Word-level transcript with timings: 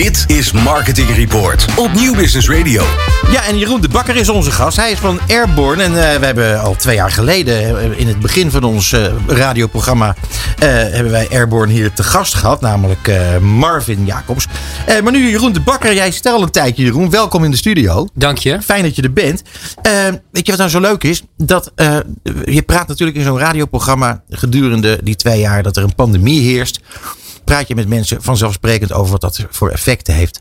Dit 0.00 0.24
is 0.26 0.52
Marketing 0.52 1.14
Report 1.14 1.66
op 1.76 1.92
Nieuw 1.92 2.14
Business 2.14 2.48
Radio. 2.48 2.84
Ja, 3.30 3.46
en 3.46 3.58
Jeroen 3.58 3.80
de 3.80 3.88
Bakker 3.88 4.16
is 4.16 4.28
onze 4.28 4.50
gast. 4.50 4.76
Hij 4.76 4.90
is 4.90 4.98
van 4.98 5.20
Airborne. 5.28 5.82
En 5.82 5.90
uh, 5.90 5.96
we 5.96 6.26
hebben 6.26 6.60
al 6.60 6.76
twee 6.76 6.94
jaar 6.94 7.10
geleden, 7.10 7.70
uh, 7.70 7.98
in 7.98 8.06
het 8.06 8.20
begin 8.20 8.50
van 8.50 8.62
ons 8.62 8.92
uh, 8.92 9.06
radioprogramma, 9.26 10.16
hebben 10.58 11.12
wij 11.12 11.28
Airborne 11.30 11.72
hier 11.72 11.92
te 11.92 12.02
gast 12.02 12.34
gehad. 12.34 12.60
Namelijk 12.60 13.10
Marvin 13.40 14.04
Jacobs. 14.06 14.46
maar 15.02 15.12
nu 15.12 15.30
Jeroen 15.30 15.52
de 15.52 15.60
Bakker, 15.60 15.94
jij 15.94 16.10
stelt 16.10 16.36
al 16.36 16.42
een 16.42 16.50
tijdje 16.50 16.82
Jeroen. 16.82 17.10
Welkom 17.10 17.44
in 17.44 17.50
de 17.50 17.56
studio. 17.56 18.06
Dank 18.14 18.38
je. 18.38 18.62
Fijn 18.62 18.82
dat 18.82 18.96
je 18.96 19.02
er 19.02 19.12
bent. 19.12 19.42
weet 20.30 20.46
je 20.46 20.50
wat 20.50 20.56
nou 20.56 20.70
zo 20.70 20.80
leuk 20.80 21.04
is? 21.04 21.22
Dat 21.36 21.72
je 22.44 22.62
praat 22.66 22.88
natuurlijk 22.88 23.18
in 23.18 23.24
zo'n 23.24 23.38
radioprogramma 23.38 24.22
gedurende 24.30 25.00
die 25.02 25.16
twee 25.16 25.40
jaar 25.40 25.62
dat 25.62 25.76
er 25.76 25.82
een 25.82 25.94
pandemie 25.94 26.40
heerst 26.40 26.80
praat 27.50 27.68
je 27.68 27.74
met 27.74 27.88
mensen 27.88 28.22
vanzelfsprekend 28.22 28.92
over 28.92 29.10
wat 29.10 29.20
dat 29.20 29.46
voor 29.50 29.70
effecten 29.70 30.14
heeft. 30.14 30.40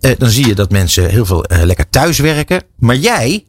Uh, 0.00 0.10
dan 0.18 0.30
zie 0.30 0.46
je 0.46 0.54
dat 0.54 0.70
mensen 0.70 1.10
heel 1.10 1.26
veel 1.26 1.52
uh, 1.52 1.62
lekker 1.62 1.90
thuiswerken. 1.90 2.62
Maar 2.78 2.96
jij, 2.96 3.44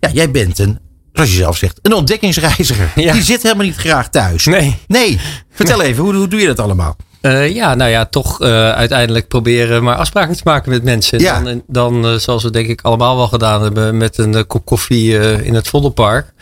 ja, 0.00 0.10
jij 0.12 0.30
bent 0.30 0.58
een, 0.58 0.78
zoals 1.12 1.30
je 1.30 1.36
zelf 1.36 1.56
zegt, 1.56 1.78
een 1.82 1.92
ontdekkingsreiziger. 1.92 2.92
Ja. 2.94 3.12
Die 3.12 3.22
zit 3.22 3.42
helemaal 3.42 3.64
niet 3.64 3.76
graag 3.76 4.10
thuis. 4.10 4.44
Nee. 4.44 4.76
Nee. 4.86 5.20
Vertel 5.50 5.78
nee. 5.78 5.86
even, 5.86 6.04
hoe, 6.04 6.14
hoe 6.14 6.28
doe 6.28 6.40
je 6.40 6.46
dat 6.46 6.58
allemaal? 6.58 6.96
Uh, 7.22 7.54
ja, 7.54 7.74
nou 7.74 7.90
ja, 7.90 8.04
toch 8.04 8.42
uh, 8.42 8.72
uiteindelijk 8.72 9.28
proberen 9.28 9.82
maar 9.82 9.96
afspraken 9.96 10.36
te 10.36 10.42
maken 10.44 10.70
met 10.70 10.82
mensen. 10.82 11.18
Ja. 11.18 11.40
Dan, 11.40 11.62
dan 11.66 12.06
uh, 12.06 12.14
zoals 12.14 12.42
we 12.42 12.50
denk 12.50 12.68
ik 12.68 12.80
allemaal 12.82 13.16
wel 13.16 13.28
gedaan 13.28 13.62
hebben, 13.62 13.96
met 13.96 14.18
een 14.18 14.46
kop 14.46 14.64
koffie 14.64 15.18
in 15.44 15.54
het 15.54 15.68
Vondelpark. 15.68 16.32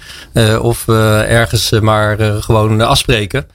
of 0.60 0.88
ergens 0.88 1.70
maar 1.70 2.19
gewoon 2.19 2.80
afspreken. 2.80 3.46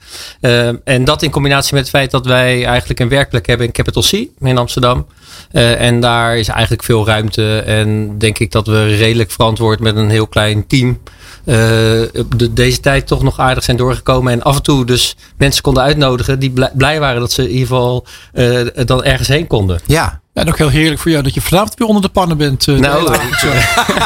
en 0.84 1.04
dat 1.04 1.22
in 1.22 1.30
combinatie 1.30 1.74
met 1.74 1.82
het 1.82 1.90
feit 1.90 2.10
dat 2.10 2.26
wij 2.26 2.64
eigenlijk 2.64 3.00
een 3.00 3.08
werkplek 3.08 3.46
hebben 3.46 3.66
in 3.66 3.72
Capital 3.72 4.02
C 4.02 4.12
in 4.40 4.58
Amsterdam. 4.58 5.06
en 5.52 6.00
daar 6.00 6.36
is 6.36 6.48
eigenlijk 6.48 6.82
veel 6.82 7.06
ruimte. 7.06 7.58
En 7.58 8.18
denk 8.18 8.38
ik 8.38 8.50
dat 8.50 8.66
we 8.66 8.96
redelijk 8.96 9.30
verantwoord 9.30 9.80
met 9.80 9.96
een 9.96 10.10
heel 10.10 10.26
klein 10.26 10.66
team 10.66 11.00
de, 11.44 12.50
deze 12.52 12.80
tijd 12.80 13.06
toch 13.06 13.22
nog 13.22 13.38
aardig 13.38 13.64
zijn 13.64 13.76
doorgekomen. 13.76 14.32
En 14.32 14.42
af 14.42 14.56
en 14.56 14.62
toe 14.62 14.86
dus 14.86 15.16
mensen 15.36 15.62
konden 15.62 15.82
uitnodigen 15.82 16.38
die 16.38 16.52
blij 16.74 17.00
waren 17.00 17.20
dat 17.20 17.32
ze 17.32 17.42
in 17.42 17.48
ieder 17.48 17.66
geval 17.66 18.06
uh, 18.34 18.66
dan 18.84 19.04
ergens 19.04 19.28
heen 19.28 19.46
konden. 19.46 19.80
Ja. 19.86 20.22
Ja, 20.34 20.42
en 20.42 20.48
ook 20.48 20.58
heel 20.58 20.68
heerlijk 20.68 21.00
voor 21.00 21.10
jou 21.10 21.22
dat 21.22 21.34
je 21.34 21.40
vanavond 21.40 21.74
weer 21.74 21.88
onder 21.88 22.02
de 22.02 22.08
pannen 22.08 22.36
bent. 22.36 22.66
Uh, 22.66 22.78
nou, 22.78 23.16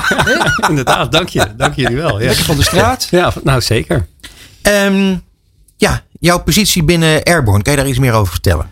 inderdaad, 0.69 1.13
dank 1.13 1.29
je. 1.29 1.47
Dank 1.57 1.75
jullie 1.75 1.97
wel. 1.97 2.21
Ja. 2.21 2.27
Lekker 2.27 2.45
van 2.45 2.57
de 2.57 2.63
straat. 2.63 3.09
Ja, 3.11 3.33
nou 3.43 3.61
zeker. 3.61 4.07
Um, 4.63 5.23
ja, 5.77 6.03
jouw 6.21 6.43
positie 6.43 6.83
binnen 6.85 7.23
Airborne, 7.23 7.63
kan 7.63 7.73
je 7.73 7.79
daar 7.79 7.89
iets 7.89 7.99
meer 7.99 8.13
over 8.13 8.33
vertellen? 8.33 8.71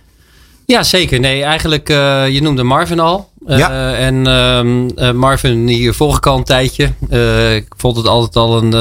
Ja, 0.67 0.83
zeker. 0.83 1.21
Nee, 1.21 1.43
eigenlijk, 1.43 1.89
uh, 1.89 2.29
je 2.29 2.43
noemde 2.43 2.63
Marvin 2.63 3.01
al. 3.01 3.29
Ja. 3.47 3.71
Uh, 3.71 4.07
en 4.07 4.95
uh, 4.99 5.13
Marvin, 5.13 5.67
hier 5.69 5.95
volg 5.95 6.17
ik 6.17 6.27
al 6.27 6.37
een 6.37 6.45
tijdje. 6.45 6.85
Ik 7.55 7.73
vond 7.77 7.97
het 7.97 8.07
altijd 8.07 8.37
al 8.37 8.63
een 8.63 8.75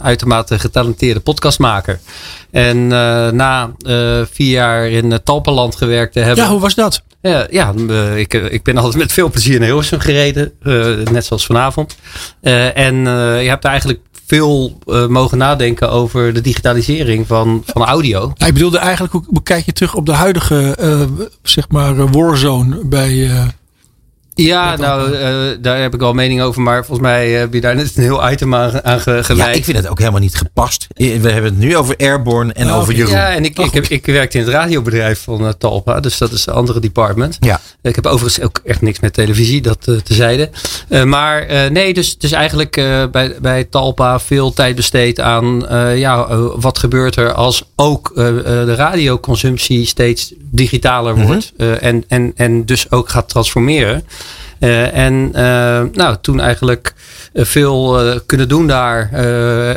uitermate 0.00 0.58
getalenteerde 0.58 1.20
podcastmaker. 1.20 2.00
En 2.50 2.86
na 3.36 3.70
vier 4.30 4.50
jaar 4.50 4.90
in 4.90 5.20
Talpaland 5.24 5.76
gewerkt 5.76 6.12
te 6.12 6.20
hebben. 6.20 6.44
Ja, 6.44 6.50
hoe 6.50 6.60
was 6.60 6.74
dat? 6.74 7.02
Ja, 7.22 7.46
ja 7.50 7.74
ik, 8.14 8.34
ik 8.34 8.62
ben 8.62 8.76
altijd 8.76 8.96
met 8.96 9.12
veel 9.12 9.30
plezier 9.30 9.58
naar 9.58 9.68
Hilversum 9.68 10.00
gereden. 10.00 10.52
net 11.12 11.24
zoals 11.24 11.46
vanavond. 11.46 11.96
en 12.74 12.96
je 13.42 13.48
hebt 13.48 13.64
eigenlijk 13.64 14.00
veel 14.32 14.78
uh, 14.86 15.06
mogen 15.06 15.38
nadenken 15.38 15.90
over 15.90 16.32
de 16.32 16.40
digitalisering 16.40 17.26
van, 17.26 17.62
van 17.64 17.82
audio. 17.82 18.32
Hij 18.36 18.52
bedoelde 18.52 18.78
eigenlijk, 18.78 19.12
hoe 19.26 19.42
kijk 19.42 19.64
je 19.64 19.72
terug 19.72 19.94
op 19.94 20.06
de 20.06 20.12
huidige, 20.12 20.78
uh, 20.80 21.26
zeg 21.42 21.68
maar, 21.68 22.10
warzone 22.10 22.84
bij... 22.84 23.30
Ja, 24.34 24.76
nou, 24.76 25.12
uh, 25.12 25.56
daar 25.60 25.80
heb 25.80 25.94
ik 25.94 26.02
al 26.02 26.12
mening 26.12 26.42
over. 26.42 26.62
Maar 26.62 26.84
volgens 26.84 27.08
mij 27.08 27.30
heb 27.30 27.54
je 27.54 27.60
daar 27.60 27.74
net 27.74 27.96
een 27.96 28.02
heel 28.02 28.30
item 28.30 28.54
aan, 28.54 28.84
aan. 28.84 29.00
Ja, 29.34 29.48
ik 29.48 29.64
vind 29.64 29.76
het 29.76 29.88
ook 29.88 29.98
helemaal 29.98 30.20
niet 30.20 30.36
gepast. 30.36 30.86
We 30.94 31.04
hebben 31.04 31.44
het 31.44 31.58
nu 31.58 31.76
over 31.76 31.96
Airborne 31.96 32.52
en 32.52 32.66
oh, 32.66 32.76
over 32.76 32.94
Jeroen. 32.94 33.12
Ja, 33.12 33.34
en 33.34 33.44
ik, 33.44 33.58
ik, 33.58 33.72
heb, 33.72 33.84
ik 33.86 34.06
werkte 34.06 34.38
in 34.38 34.44
het 34.44 34.52
radiobedrijf 34.52 35.22
van 35.22 35.44
uh, 35.44 35.48
Talpa. 35.58 36.00
Dus 36.00 36.18
dat 36.18 36.32
is 36.32 36.46
een 36.46 36.52
andere 36.52 36.80
department. 36.80 37.36
Ja. 37.40 37.60
Ik 37.82 37.94
heb 37.94 38.06
overigens 38.06 38.44
ook 38.44 38.60
echt 38.64 38.80
niks 38.80 39.00
met 39.00 39.12
televisie, 39.14 39.60
dat 39.60 39.86
uh, 39.88 39.98
tezijde. 39.98 40.50
maar 41.04 41.46
nee, 41.70 41.94
dus, 41.94 42.18
dus 42.18 42.32
eigenlijk 42.32 42.74
bij, 43.10 43.34
bij 43.40 43.64
Talpa 43.64 44.20
veel 44.20 44.52
tijd 44.52 44.76
besteed 44.76 45.20
aan... 45.20 45.66
ja, 45.96 46.36
wat 46.36 46.78
gebeurt 46.78 47.16
er 47.16 47.32
als 47.32 47.64
ook 47.76 48.12
de 48.14 48.74
radioconsumptie 48.74 49.86
steeds 49.86 50.32
digitaler 50.50 51.16
mhm. 51.16 51.26
wordt. 51.26 51.52
en, 51.56 52.04
en, 52.08 52.32
en 52.36 52.64
dus 52.64 52.90
ook 52.90 53.08
gaat 53.08 53.28
transformeren. 53.28 54.04
Uh, 54.62 54.96
en 54.96 55.32
uh, 55.34 55.82
nou, 55.92 56.16
toen 56.20 56.40
eigenlijk 56.40 56.94
uh, 57.32 57.44
veel 57.44 58.00
kunnen 58.26 58.48
doen 58.48 58.66
daar. 58.66 59.10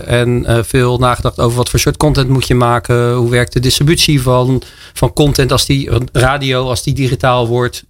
en 0.06 0.46
veel 0.66 0.98
nagedacht 0.98 1.40
over 1.40 1.58
wat 1.58 1.70
voor 1.70 1.80
soort 1.80 1.98
content 1.98 2.30
moet 2.30 2.48
je 2.48 2.56
maken. 2.56 3.14
Hoe 3.14 3.30
werkt 3.30 3.54
de 3.54 3.60
distributie 3.60 4.22
van, 4.22 4.62
van 4.94 5.14
content 5.14 5.52
als 5.52 5.66
die 5.66 5.90
radio, 6.12 6.68
als 6.68 6.84
die 6.84 6.94
digitaal 6.94 7.48
wordt. 7.48 7.84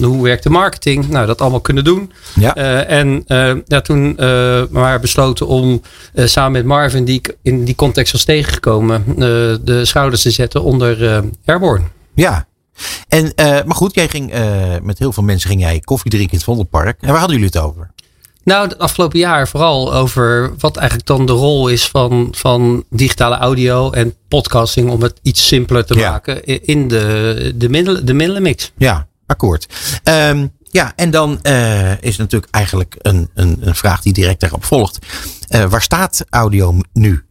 hoe 0.00 0.22
werkt 0.22 0.42
de 0.42 0.50
marketing? 0.50 1.08
Nou, 1.08 1.26
dat 1.26 1.40
allemaal 1.40 1.60
kunnen 1.60 1.84
doen. 1.84 2.12
Ja. 2.34 2.54
en 2.84 3.24
ja, 3.66 3.80
toen 3.80 4.14
maar 4.70 5.00
besloten 5.00 5.46
om 5.46 5.82
samen 6.14 6.52
met 6.52 6.64
Marvin, 6.64 7.04
die 7.04 7.18
ik 7.18 7.36
in 7.42 7.64
die 7.64 7.74
context 7.74 8.12
was 8.12 8.24
tegengekomen, 8.24 9.04
de 9.64 9.84
schouders 9.84 10.22
te 10.22 10.30
zetten 10.30 10.62
onder 10.62 11.22
Airborne. 11.44 11.84
Ja, 12.14 12.46
en, 13.08 13.24
uh, 13.24 13.46
maar 13.46 13.74
goed, 13.74 13.94
jij 13.94 14.08
ging 14.08 14.34
uh, 14.34 14.74
met 14.82 14.98
heel 14.98 15.12
veel 15.12 15.22
mensen 15.22 15.50
ging 15.50 15.60
jij 15.60 15.80
koffie 15.80 16.10
drinken 16.10 16.32
in 16.32 16.36
het 16.36 16.46
Vondelpark. 16.46 17.00
En 17.00 17.08
waar 17.08 17.18
hadden 17.18 17.36
jullie 17.36 17.52
het 17.52 17.62
over? 17.62 17.90
Nou, 18.44 18.68
het 18.68 18.78
afgelopen 18.78 19.18
jaar 19.18 19.48
vooral 19.48 19.94
over 19.94 20.54
wat 20.58 20.76
eigenlijk 20.76 21.08
dan 21.08 21.26
de 21.26 21.32
rol 21.32 21.68
is 21.68 21.88
van, 21.88 22.28
van 22.30 22.84
digitale 22.90 23.36
audio 23.36 23.90
en 23.90 24.14
podcasting 24.28 24.90
om 24.90 25.02
het 25.02 25.18
iets 25.22 25.46
simpeler 25.46 25.84
te 25.84 25.94
ja. 25.94 26.10
maken 26.10 26.44
in 26.64 26.88
de, 26.88 27.52
de, 27.56 27.68
middelen, 27.68 28.06
de 28.06 28.14
middelenmix. 28.14 28.72
Ja, 28.76 29.06
akkoord. 29.26 29.66
Um, 30.04 30.52
ja, 30.62 30.92
en 30.96 31.10
dan 31.10 31.38
uh, 31.42 32.02
is 32.02 32.16
natuurlijk 32.16 32.54
eigenlijk 32.54 32.94
een, 32.98 33.30
een, 33.34 33.58
een 33.60 33.74
vraag 33.74 34.02
die 34.02 34.12
direct 34.12 34.40
daarop 34.40 34.64
volgt. 34.64 34.98
waar 35.68 35.82
staat 35.82 36.24
audio 36.30 36.80
nu, 36.92 37.24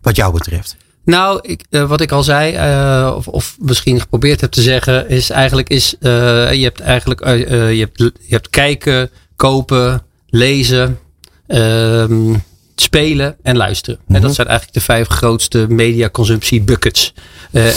wat 0.00 0.16
jou 0.16 0.32
betreft? 0.32 0.76
Nou, 1.06 1.38
ik, 1.42 1.64
uh, 1.70 1.88
wat 1.88 2.00
ik 2.00 2.12
al 2.12 2.22
zei, 2.22 2.54
uh, 2.54 3.14
of, 3.16 3.28
of 3.28 3.56
misschien 3.58 4.00
geprobeerd 4.00 4.40
heb 4.40 4.50
te 4.50 4.62
zeggen, 4.62 5.08
is 5.08 5.30
eigenlijk 5.30 5.68
is, 5.68 5.94
uh, 6.00 6.52
je 6.52 6.62
hebt 6.62 6.80
eigenlijk 6.80 7.24
je, 7.24 7.88
hebt, 7.94 7.98
je 7.98 8.12
hebt 8.34 8.50
kijken, 8.50 9.10
kopen, 9.36 10.02
lezen, 10.26 10.98
ehm, 11.46 12.34
spelen 12.76 13.36
en 13.42 13.56
luisteren. 13.56 14.00
En 14.06 14.14
dat 14.14 14.22
mhm. 14.22 14.32
zijn 14.32 14.46
eigenlijk 14.46 14.78
de 14.78 14.84
vijf 14.84 15.08
grootste 15.08 15.66
mediaconsumptie 15.68 16.62
buckets. 16.62 17.14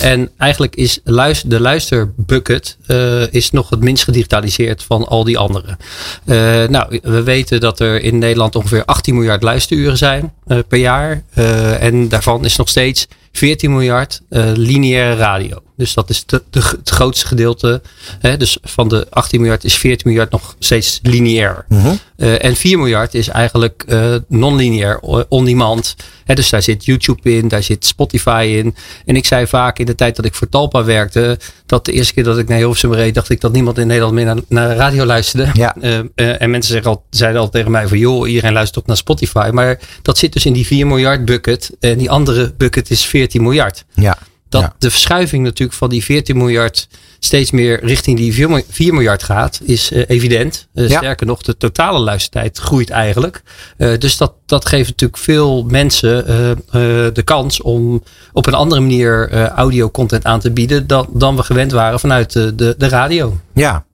En 0.02 0.30
eigenlijk 0.38 0.76
is 0.76 1.00
luister, 1.04 1.50
de 1.50 1.60
luisterbucket 1.60 2.78
is 3.32 3.52
nog 3.52 3.70
het 3.70 3.80
minst 3.80 4.04
gedigitaliseerd 4.04 4.84
van 4.84 5.08
al 5.08 5.24
die 5.24 5.38
andere. 5.38 5.78
Uh, 6.26 6.36
nou, 6.68 7.00
we 7.02 7.24
weten 7.24 7.60
dat 7.60 7.80
er 7.80 8.02
in 8.02 8.18
Nederland 8.18 8.56
ongeveer 8.56 8.86
18 8.86 9.16
miljard 9.16 9.44
luisteruren 9.44 9.98
zijn 9.98 10.34
per 10.68 10.80
jaar. 10.80 11.24
en 11.80 12.10
daarvan 12.10 12.46
is 12.46 12.56
nog 12.56 12.70
steeds 12.70 13.08
14 13.34 13.70
miljard 13.70 14.22
lineaire 14.56 15.16
radio. 15.16 15.69
Dus 15.80 15.94
dat 15.94 16.10
is 16.10 16.26
het 16.52 16.90
grootste 16.90 17.28
gedeelte. 17.28 17.82
Hè, 18.20 18.38
dus 18.38 18.58
van 18.62 18.88
de 18.88 19.08
18 19.10 19.40
miljard 19.40 19.64
is 19.64 19.78
14 19.78 20.08
miljard 20.10 20.32
nog 20.32 20.56
steeds 20.60 21.00
lineair. 21.04 21.66
Uh 21.70 21.92
uh, 22.18 22.44
en 22.44 22.56
4 22.56 22.78
miljard 22.78 23.14
is 23.14 23.28
eigenlijk 23.28 23.84
uh, 23.88 24.16
non-lineair, 24.28 25.00
on-demand. 25.30 25.96
dus 26.26 26.50
daar 26.50 26.62
zit 26.62 26.86
YouTube 26.86 27.36
in, 27.36 27.48
daar 27.48 27.64
zit 27.64 27.86
Spotify 27.86 28.54
in. 28.64 28.76
En 29.06 29.16
ik 29.16 29.26
zei 29.26 29.48
vaak 29.48 29.80
in 29.80 29.86
de 29.86 29.96
tijd 29.96 30.16
dat 30.16 30.26
ik 30.26 30.34
voor 30.34 30.50
Talpa 30.50 30.84
werkte, 30.84 31.40
dat 31.66 31.86
de 31.86 31.92
eerste 31.92 32.14
keer 32.14 32.24
dat 32.24 32.38
ik 32.38 32.48
naar 32.48 32.58
Hilversum 32.58 32.94
reed, 32.94 33.14
dacht 33.14 33.30
ik 33.30 33.42
dat 33.42 33.52
niemand 33.52 33.78
in 33.78 33.88
Nederland 33.88 34.14
meer 34.14 34.26
naar, 34.26 34.38
naar 34.48 34.70
de 34.70 34.76
radio 34.76 35.06
luisterde. 35.06 35.50
Ja. 35.54 35.76
Uh, 35.82 36.00
en 36.42 36.50
mensen 36.50 36.74
zeggen 36.74 36.92
al, 36.92 37.04
zeiden 37.10 37.42
al 37.42 37.50
tegen 37.50 37.72
mij 37.72 37.88
van, 37.88 37.98
joh, 37.98 38.28
iedereen 38.28 38.54
luistert 38.54 38.80
ook 38.80 38.88
naar 38.88 38.98
Spotify. 38.98 39.50
Maar 39.54 39.80
dat 40.02 40.18
zit 40.18 40.34
dus 40.34 40.46
in 40.46 40.54
die 40.54 40.66
4 40.66 40.88
miljard 40.88 41.26
bucket. 41.26 41.72
En 41.80 41.98
die 41.98 42.10
andere 42.10 42.54
bucket 42.58 42.90
is 42.90 43.06
14 43.06 43.42
miljard. 43.42 43.86
Ja 43.94 44.18
dat 44.50 44.74
de 44.78 44.92
verschuiving 44.92 45.44
natuurlijk 45.44 45.78
van 45.78 45.90
die 45.90 46.04
14 46.04 46.38
miljard 46.38 46.88
steeds 47.20 47.52
meer 47.52 47.86
richting 47.86 48.18
die 48.18 48.34
4 48.70 48.94
miljard 48.94 49.24
gaat, 49.24 49.60
is 49.64 49.92
uh, 49.92 50.04
evident. 50.08 50.68
Uh, 50.74 50.90
sterker 50.90 51.26
nog, 51.26 51.42
de 51.42 51.58
totale 51.58 52.00
luistertijd 52.00 52.58
groeit 52.58 52.90
eigenlijk. 52.90 53.42
Uh, 53.78 53.98
dus 53.98 54.18
dat, 54.18 54.34
dat 54.46 54.66
geeft 54.66 54.90
natuurlijk 54.90 55.20
veel 55.20 55.64
mensen 55.64 56.26
de 57.14 57.22
kans 57.24 57.62
om 57.62 58.04
op 58.34 58.46
een 58.46 58.54
andere 58.54 58.82
manier 58.82 59.32
audio 59.50 59.90
content 59.90 60.26
aan 60.26 60.40
te 60.40 60.52
bieden 60.52 60.88
dan, 60.88 61.08
dan 61.14 61.36
we 61.36 61.44
gewend 61.44 61.72
waren 61.72 62.00
vanuit 62.00 62.34
de, 62.34 62.56
de, 62.56 62.76
de 62.78 62.88
radio. 62.88 63.40
Ja, 63.54 63.86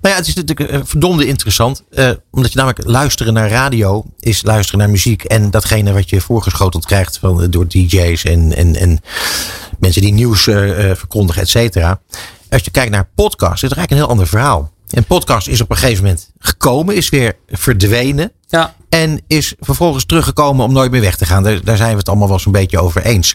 nou 0.00 0.14
ja, 0.14 0.20
het 0.20 0.26
is 0.26 0.34
natuurlijk 0.34 0.88
verdomde 0.88 1.26
interessant. 1.26 1.82
Uh, 1.90 2.10
omdat 2.30 2.52
je 2.52 2.58
namelijk 2.58 2.86
luisteren 2.86 3.32
naar 3.32 3.50
radio 3.50 4.04
is 4.18 4.42
luisteren 4.42 4.80
naar 4.80 4.90
muziek. 4.90 5.24
En 5.24 5.50
datgene 5.50 5.92
wat 5.92 6.10
je 6.10 6.20
voorgeschoteld 6.20 6.86
krijgt 6.86 7.18
van, 7.18 7.50
door 7.50 7.68
DJ's 7.68 8.24
en, 8.24 8.56
en, 8.56 8.76
en 8.76 9.00
mensen 9.78 10.02
die 10.02 10.12
nieuws 10.12 10.46
uh, 10.46 10.56
verkondigen, 10.94 11.42
et 11.42 11.48
cetera. 11.48 12.00
Als 12.50 12.62
je 12.62 12.70
kijkt 12.70 12.90
naar 12.90 13.08
podcasts, 13.14 13.62
is 13.62 13.68
het 13.68 13.78
eigenlijk 13.78 13.90
een 13.90 13.96
heel 13.96 14.08
ander 14.08 14.26
verhaal. 14.26 14.72
En 14.88 15.04
podcast 15.04 15.48
is 15.48 15.60
op 15.60 15.70
een 15.70 15.76
gegeven 15.76 16.04
moment 16.04 16.30
gekomen, 16.38 16.96
is 16.96 17.08
weer 17.08 17.36
verdwenen. 17.48 18.32
Ja. 18.46 18.74
En 18.88 19.20
is 19.26 19.54
vervolgens 19.60 20.04
teruggekomen 20.04 20.64
om 20.64 20.72
nooit 20.72 20.90
meer 20.90 21.00
weg 21.00 21.16
te 21.16 21.24
gaan. 21.24 21.42
Daar, 21.42 21.64
daar 21.64 21.76
zijn 21.76 21.92
we 21.92 21.98
het 21.98 22.08
allemaal 22.08 22.28
wel 22.28 22.38
zo'n 22.38 22.52
beetje 22.52 22.80
over 22.80 23.02
eens. 23.02 23.34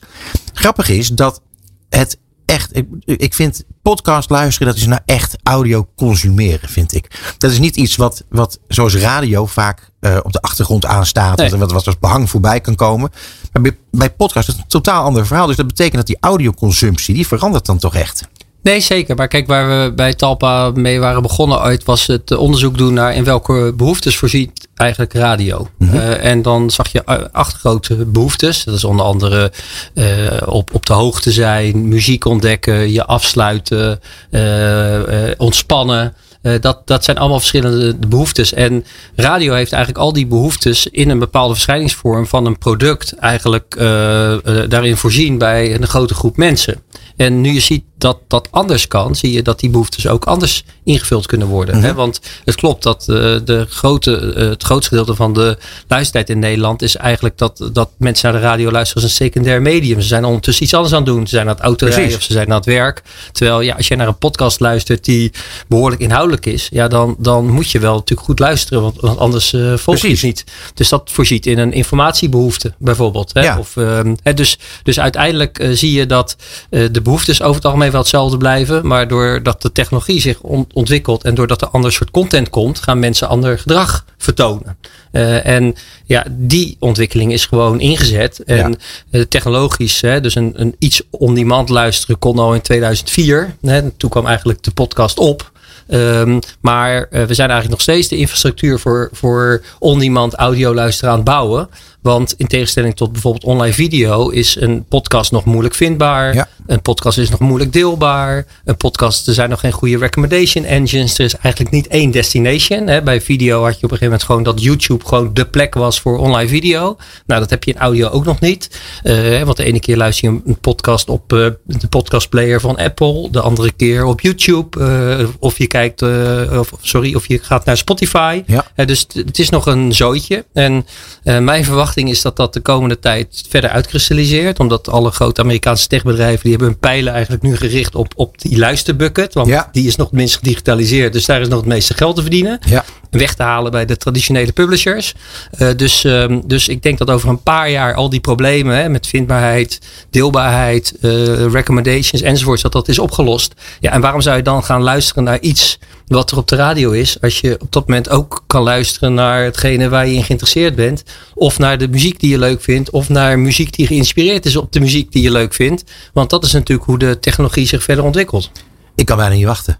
Grappig 0.54 0.90
is 0.90 1.08
dat 1.08 1.42
het 1.90 2.18
echt. 2.46 2.76
Ik, 2.76 2.88
ik 3.06 3.34
vind 3.34 3.64
podcast 3.82 4.30
luisteren, 4.30 4.68
dat 4.68 4.78
is 4.78 4.88
nou 4.88 5.02
echt 5.06 5.36
audio 5.44 5.88
consumeren, 5.96 6.70
vind 6.70 6.94
ik. 6.94 7.36
Dat 7.38 7.52
is 7.52 7.60
niet 7.60 7.76
iets 7.76 7.96
wat, 7.96 8.24
wat 8.30 8.60
zoals 8.68 8.96
radio 8.96 9.46
vaak 9.46 9.92
uh, 10.00 10.18
op 10.24 10.32
de 10.32 10.42
achtergrond 10.42 10.86
aanstaat. 10.86 11.38
Nee. 11.38 11.50
Wat, 11.50 11.60
wat, 11.60 11.72
wat 11.72 11.86
als 11.86 12.00
behang 12.00 12.30
voorbij 12.30 12.62
kan 12.62 12.76
komen. 12.76 13.12
Maar 13.52 13.62
bij, 13.62 13.78
bij 13.92 14.12
podcast 14.12 14.48
is 14.48 14.54
het 14.54 14.64
een 14.64 14.70
totaal 14.70 15.04
ander 15.04 15.28
verhaal. 15.28 15.48
Dus 15.48 15.56
dat 15.56 15.68
betekent 15.68 15.96
dat 15.96 16.08
die 16.08 16.18
audioconsumptie, 16.20 17.14
die 17.14 17.28
verandert 17.28 17.66
dan 17.66 17.78
toch 17.78 17.96
echt. 17.96 18.28
Nee, 18.64 18.80
zeker. 18.80 19.16
Maar 19.16 19.28
kijk, 19.28 19.48
waar 19.48 19.68
we 19.70 19.94
bij 19.94 20.14
Talpa 20.14 20.72
mee 20.74 21.00
waren 21.00 21.22
begonnen 21.22 21.64
ooit, 21.64 21.84
was 21.84 22.08
het 22.08 22.32
onderzoek 22.32 22.78
doen 22.78 22.94
naar 22.94 23.16
in 23.16 23.24
welke 23.24 23.74
behoeftes 23.78 24.18
voorziet 24.18 24.68
eigenlijk 24.76 25.14
radio. 25.14 25.68
Mhm. 25.78 25.96
Uh, 25.96 26.26
en 26.26 26.42
dan 26.42 26.72
zag 26.72 26.92
je 26.92 27.32
acht 27.32 27.56
grote 27.56 27.96
behoeftes. 28.06 28.64
Dat 28.64 28.76
is 28.76 28.84
onder 28.84 29.06
andere 29.06 29.52
uh, 29.94 30.06
op, 30.46 30.74
op 30.74 30.86
de 30.86 30.94
hoogte 30.94 31.32
zijn, 31.32 31.88
muziek 31.88 32.26
ontdekken, 32.26 32.92
je 32.92 33.06
afsluiten, 33.06 34.00
uh, 34.32 35.00
ontspannen. 35.38 36.16
Uh, 36.44 36.54
dat, 36.60 36.88
dat 36.88 37.04
zijn 37.04 37.18
allemaal 37.18 37.40
verschillende 37.40 37.96
behoeftes. 38.08 38.54
En 38.54 38.86
radio 39.16 39.54
heeft 39.54 39.72
eigenlijk 39.72 40.04
al 40.04 40.14
die 40.14 40.28
behoeftes 40.28 40.88
in 40.88 41.10
een 41.10 41.20
bepaalde 41.20 41.54
verschijningsvorm 41.54 42.28
van 42.28 42.46
een 42.46 42.58
product 42.58 43.16
eigenlijk 43.16 43.76
uh, 43.80 44.32
uh, 44.32 44.40
daarin 44.70 44.98
voorzien 44.98 45.38
bij 45.38 45.76
een 45.76 45.88
grote 45.88 46.14
groep 46.14 46.38
mensen. 46.38 46.82
En 47.16 47.42
nu 47.42 47.52
je 47.52 47.60
ziet 47.60 47.84
dat 47.98 48.20
dat 48.28 48.48
anders 48.52 48.88
kan, 48.88 49.16
zie 49.16 49.32
je 49.32 49.42
dat 49.42 49.60
die 49.60 49.70
behoeftes 49.70 50.08
ook 50.08 50.26
anders 50.26 50.64
ingevuld 50.84 51.26
kunnen 51.26 51.48
worden. 51.48 51.76
Mhm. 51.76 51.86
Hè? 51.86 51.94
Want 51.94 52.20
het 52.46 52.56
klopt 52.56 52.84
dat 52.84 53.04
de 53.04 53.66
grote, 53.70 54.12
het 54.36 54.64
grootste 54.64 54.90
gedeelte 54.90 55.16
van 55.16 55.34
de 55.34 55.58
luistertijd 55.88 56.30
in 56.30 56.40
Nederland 56.40 56.82
is 56.82 56.96
eigenlijk 56.96 57.38
dat, 57.38 57.70
dat 57.74 57.90
mensen 57.98 58.32
naar 58.32 58.42
de 58.42 58.48
radio 58.48 58.72
luisteren 58.72 59.04
als 59.04 59.12
een 59.12 59.18
secundair 59.18 59.62
medium. 59.62 60.02
Ze 60.02 60.08
zijn 60.08 60.26
ondertussen 60.26 60.64
iets 60.64 60.74
anders 60.74 60.94
aan 60.94 61.04
het 61.04 61.14
doen. 61.14 61.28
Ze 61.28 61.36
zijn 61.36 61.48
aan 61.48 61.54
het 61.54 61.64
autorijden 61.64 62.16
of 62.16 62.24
ze 62.24 62.34
zijn 62.34 62.50
aan 62.50 62.56
het 62.56 62.66
werk. 62.66 63.02
Terwijl 63.32 63.62
ja, 63.62 63.76
als 63.76 63.88
je 63.88 63.96
naar 63.96 64.08
een 64.08 64.18
podcast 64.18 64.60
luistert 64.60 65.06
die 65.06 65.32
behoorlijk 65.68 66.02
inhoudelijk 66.02 66.46
is, 66.46 66.68
ja, 66.72 66.88
dan, 66.88 67.16
dan 67.20 67.50
moet 67.50 67.72
je 67.72 67.80
wel 67.80 67.94
natuurlijk 67.94 68.28
goed 68.28 68.40
luisteren, 68.40 68.82
want, 68.82 69.00
want 69.00 69.18
anders 69.18 69.54
uh, 69.54 69.78
volg 69.78 69.98
je 69.98 70.10
het 70.10 70.22
niet. 70.22 70.44
Dus 70.74 70.90
dat 70.90 71.10
voorziet 71.12 71.46
in 71.46 71.58
een 71.58 71.74
informatiebehoefte, 71.74 72.74
bijvoorbeeld. 72.78 73.34
Hè? 73.34 73.42
Ja. 73.42 73.60
Of, 73.60 73.76
um, 73.76 74.16
hè, 74.24 74.34
dus, 74.34 74.58
dus 74.84 75.00
uiteindelijk 75.00 75.68
zie 75.72 75.92
je 75.92 76.06
dat 76.06 76.36
de 76.70 77.02
behoeftes 77.04 77.42
over 77.42 77.56
het 77.56 77.66
algemeen 77.66 77.92
wel 77.92 78.00
hetzelfde 78.00 78.38
blijven, 78.38 78.88
maar 78.88 79.08
doordat 79.08 79.62
de 79.62 79.72
technologie 79.72 80.22
zich 80.22 80.42
on 80.42 80.68
ontwikkelt 80.74 81.24
en 81.24 81.36
doordat 81.36 81.62
er 81.62 81.68
ander 81.68 81.92
soort 81.92 82.12
content 82.12 82.50
komt, 82.50 82.80
gaan 82.80 83.00
mensen 83.00 83.28
ander 83.28 83.60
gedrag 83.60 84.06
vertonen. 84.18 84.78
Uh, 85.12 85.46
en 85.46 85.76
ja, 86.06 86.26
die 86.30 86.76
ontwikkeling 86.80 87.32
is 87.32 87.46
gewoon 87.46 87.80
ingezet. 87.80 88.44
En 88.44 88.56
Ja. 88.58 89.20
uh, 89.20 89.22
technologisch, 89.22 90.02
hè, 90.02 90.22
dus 90.22 90.36
een, 90.36 90.54
een 90.56 90.76
iets 90.80 91.02
on-demand 91.10 91.70
luisteren 91.70 92.20
kon 92.20 92.40
al 92.40 92.54
in 92.54 92.62
2004. 92.62 93.56
Hè, 93.62 93.90
toen 93.92 94.10
kwam 94.10 94.26
eigenlijk 94.28 94.64
de 94.64 94.72
podcast 94.72 95.20
op. 95.20 95.52
Um, 95.88 96.40
maar 96.60 96.96
uh, 97.12 97.24
we 97.24 97.34
zijn 97.34 97.50
eigenlijk 97.50 97.70
nog 97.70 97.82
steeds 97.82 98.08
de 98.08 98.18
infrastructuur 98.18 98.80
voor, 98.80 99.10
voor 99.12 99.64
on-demand 99.80 100.34
audio 100.34 100.74
luisteren 100.74 101.10
aan 101.12 101.16
het 101.16 101.26
bouwen. 101.26 101.70
Want 102.04 102.34
in 102.38 102.48
tegenstelling 102.48 102.96
tot 102.96 103.12
bijvoorbeeld 103.12 103.44
online 103.44 103.74
video 103.74 104.30
is 104.30 104.56
een 104.60 104.86
podcast 104.86 105.32
nog 105.32 105.46
moeilijk 105.46 105.76
vindbaar. 105.76 106.34
Ja. 106.34 106.48
Een 106.68 106.82
podcast 106.82 107.18
is 107.18 107.30
nog 107.30 107.40
moeilijk 107.40 107.74
deelbaar. 107.74 108.46
Een 108.66 108.78
podcast, 108.78 109.28
er 109.28 109.34
zijn 109.34 109.50
nog 109.50 109.60
geen 109.60 109.72
goede 109.72 109.98
recommendation 109.98 110.66
engines. 110.66 111.18
Er 111.18 111.26
is 111.26 111.36
eigenlijk 111.36 111.74
niet 111.74 111.88
één 111.88 112.12
destination. 112.12 112.88
Hè. 112.88 113.02
Bij 113.02 113.22
video 113.22 113.64
had 113.64 113.80
je 113.80 113.86
op 113.86 113.92
een 113.92 113.98
gegeven 113.98 114.06
moment 114.06 114.24
gewoon 114.24 114.44
dat 114.44 114.64
YouTube 114.64 115.06
gewoon 115.06 115.34
de 115.34 115.46
plek 115.46 115.74
was 115.74 116.00
voor 116.00 116.18
online 116.18 116.50
video. 116.50 116.98
Nou, 117.26 117.40
dat 117.40 117.50
heb 117.50 117.64
je 117.64 117.74
in 117.74 117.80
audio 117.80 118.10
ook 118.10 118.26
nog 118.26 118.40
niet. 118.40 118.82
Uh, 119.04 119.42
want 119.42 119.58
de 119.58 119.64
ene 119.64 119.80
keer 119.80 119.98
luister 119.98 120.32
je 120.32 120.42
een 120.46 120.60
podcast 120.60 121.10
op 121.10 121.34
uh, 121.34 121.48
de 121.66 121.88
podcastplayer 121.88 122.60
van 122.60 122.78
Apple. 122.78 123.28
De 123.32 123.42
andere 123.42 123.72
keer 123.72 124.06
op 124.06 124.22
YouTube. 124.22 124.80
Uh, 124.80 125.28
of 125.40 125.58
je 125.58 125.68
kijkt, 125.68 126.02
of, 126.02 126.72
sorry, 126.82 127.16
of 127.16 127.28
je 127.28 127.40
gaat 127.40 127.66
naar 127.66 127.78
Spotify. 127.78 128.44
Ja. 128.46 128.86
Dus 128.86 129.06
het 129.14 129.40
is 129.40 129.50
nog 129.50 129.66
een 129.66 129.94
zootje. 129.94 130.46
En 130.54 130.86
mijn 131.24 131.66
verwachting 131.66 131.92
is 131.96 132.22
dat 132.22 132.36
dat 132.36 132.54
de 132.54 132.60
komende 132.60 133.00
tijd 133.00 133.44
verder 133.50 133.70
uitkristalliseert. 133.70 134.60
Omdat 134.60 134.90
alle 134.90 135.12
grote 135.12 135.42
Amerikaanse 135.42 135.88
techbedrijven 135.88 136.42
die 136.42 136.50
hebben 136.52 136.68
hun 136.68 136.78
pijlen 136.80 137.14
eigenlijk 137.14 137.44
nu 137.44 137.56
gericht 137.56 137.96
op, 137.96 138.14
op 138.16 138.42
die 138.42 138.58
luisterbucket. 138.58 139.34
Want 139.34 139.48
Ja. 139.48 139.70
die 139.72 139.88
is 139.88 139.96
nog 139.96 140.08
het 140.08 140.16
minst 140.16 140.36
gedigitaliseerd. 140.38 141.14
Dus 141.14 141.26
daar 141.26 141.42
is 141.42 141.48
nog 141.48 141.60
het 141.60 141.68
meeste 141.68 141.94
geld 141.94 142.16
te 142.16 142.22
verdienen. 142.22 142.60
Ja. 142.66 142.86
Weg 143.20 143.34
te 143.34 143.44
halen 143.44 143.72
bij 143.72 143.86
de 143.86 143.98
traditionele 143.98 144.52
publishers. 144.52 145.14
Uh, 145.60 145.70
dus, 145.76 146.04
um, 146.04 146.42
dus 146.48 146.68
ik 146.68 146.84
denk 146.84 146.98
dat 146.98 147.10
over 147.10 147.30
een 147.30 147.44
paar 147.44 147.70
jaar 147.70 147.94
al 147.94 148.10
die 148.10 148.20
problemen 148.20 148.78
hè, 148.78 148.90
met 148.90 149.08
vindbaarheid, 149.08 149.80
deelbaarheid, 150.10 150.94
uh, 151.02 151.52
recommendations 151.52 152.22
enzovoorts, 152.22 152.62
dat 152.62 152.72
dat 152.72 152.88
is 152.88 153.00
opgelost. 153.00 153.54
Ja, 153.80 153.92
en 153.92 154.02
waarom 154.02 154.22
zou 154.22 154.38
je 154.38 154.44
dan 154.44 154.64
gaan 154.64 154.82
luisteren 154.82 155.24
naar 155.24 155.40
iets 155.40 155.80
wat 156.08 156.32
er 156.32 156.38
op 156.38 156.48
de 156.48 156.56
radio 156.56 156.92
is, 156.92 157.22
als 157.22 157.40
je 157.40 157.56
op 157.60 157.72
dat 157.72 157.88
moment 157.88 158.10
ook 158.10 158.44
kan 158.48 158.64
luisteren 158.64 159.14
naar 159.14 159.44
hetgene 159.44 159.90
waar 159.90 160.08
je 160.08 160.14
in 160.14 160.24
geïnteresseerd 160.24 160.76
bent, 160.76 161.04
of 161.34 161.60
naar 161.60 161.78
de 161.78 161.88
muziek 161.88 162.20
die 162.20 162.30
je 162.30 162.40
leuk 162.40 162.62
vindt, 162.62 162.90
of 162.90 163.10
naar 163.10 163.40
muziek 163.40 163.76
die 163.76 163.88
geïnspireerd 163.88 164.46
is 164.46 164.56
op 164.56 164.72
de 164.72 164.80
muziek 164.80 165.12
die 165.12 165.24
je 165.24 165.32
leuk 165.32 165.54
vindt. 165.54 165.84
Want 166.14 166.30
dat 166.30 166.44
is 166.44 166.52
natuurlijk 166.52 166.88
hoe 166.88 166.98
de 166.98 167.20
technologie 167.20 167.68
zich 167.68 167.84
verder 167.84 168.04
ontwikkelt. 168.04 168.52
Ik 168.96 169.06
kan 169.06 169.18
bijna 169.18 169.36
niet 169.36 169.46
wachten. 169.46 169.80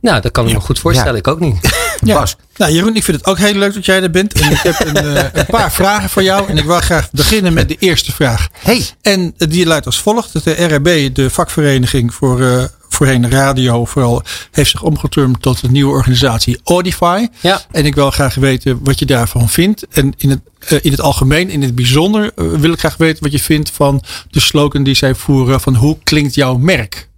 Nou, 0.00 0.20
dat 0.20 0.32
kan 0.32 0.46
ik 0.46 0.54
me 0.54 0.60
goed 0.60 0.78
voorstellen. 0.78 1.12
Ja. 1.12 1.18
Ik 1.18 1.28
ook 1.28 1.40
niet. 1.40 1.58
Ja. 2.06 2.18
Bas, 2.18 2.36
Nou, 2.56 2.72
Jeroen, 2.72 2.96
ik 2.96 3.04
vind 3.04 3.16
het 3.16 3.26
ook 3.26 3.38
heel 3.38 3.54
leuk 3.54 3.74
dat 3.74 3.84
jij 3.84 4.02
er 4.02 4.10
bent. 4.10 4.32
En 4.32 4.50
ik 4.50 4.58
heb 4.58 4.86
een, 4.86 5.04
uh, 5.04 5.22
een 5.32 5.46
paar 5.46 5.72
vragen 5.82 6.10
voor 6.10 6.22
jou. 6.22 6.48
En 6.48 6.56
ik 6.56 6.64
wil 6.64 6.80
graag 6.80 7.10
beginnen 7.10 7.52
met 7.52 7.68
de 7.68 7.76
eerste 7.78 8.12
vraag. 8.12 8.48
hey, 8.52 8.86
En 9.02 9.34
die 9.36 9.66
luidt 9.66 9.86
als 9.86 10.00
volgt. 10.00 10.44
De 10.44 10.50
RRB, 10.50 11.14
de 11.14 11.30
vakvereniging 11.30 12.14
voor 12.14 12.40
uh, 12.40 12.64
voorheen 12.88 13.30
radio 13.30 13.84
vooral, 13.84 14.22
heeft 14.50 14.70
zich 14.70 14.82
omgeturmd 14.82 15.42
tot 15.42 15.62
een 15.62 15.72
nieuwe 15.72 15.92
organisatie 15.92 16.60
Audify. 16.64 17.26
Ja. 17.40 17.60
En 17.70 17.86
ik 17.86 17.94
wil 17.94 18.10
graag 18.10 18.34
weten 18.34 18.78
wat 18.82 18.98
je 18.98 19.06
daarvan 19.06 19.48
vindt. 19.48 19.86
En 19.90 20.12
in 20.16 20.30
het, 20.30 20.40
uh, 20.68 20.78
in 20.82 20.90
het 20.90 21.00
algemeen, 21.00 21.50
in 21.50 21.62
het 21.62 21.74
bijzonder, 21.74 22.32
wil 22.34 22.72
ik 22.72 22.78
graag 22.78 22.96
weten 22.96 23.22
wat 23.22 23.32
je 23.32 23.40
vindt 23.40 23.70
van 23.70 24.02
de 24.30 24.40
slogan 24.40 24.82
die 24.82 24.94
zij 24.94 25.14
voeren 25.14 25.60
van 25.60 25.74
hoe 25.74 25.98
klinkt 26.02 26.34
jouw 26.34 26.56
merk? 26.56 27.08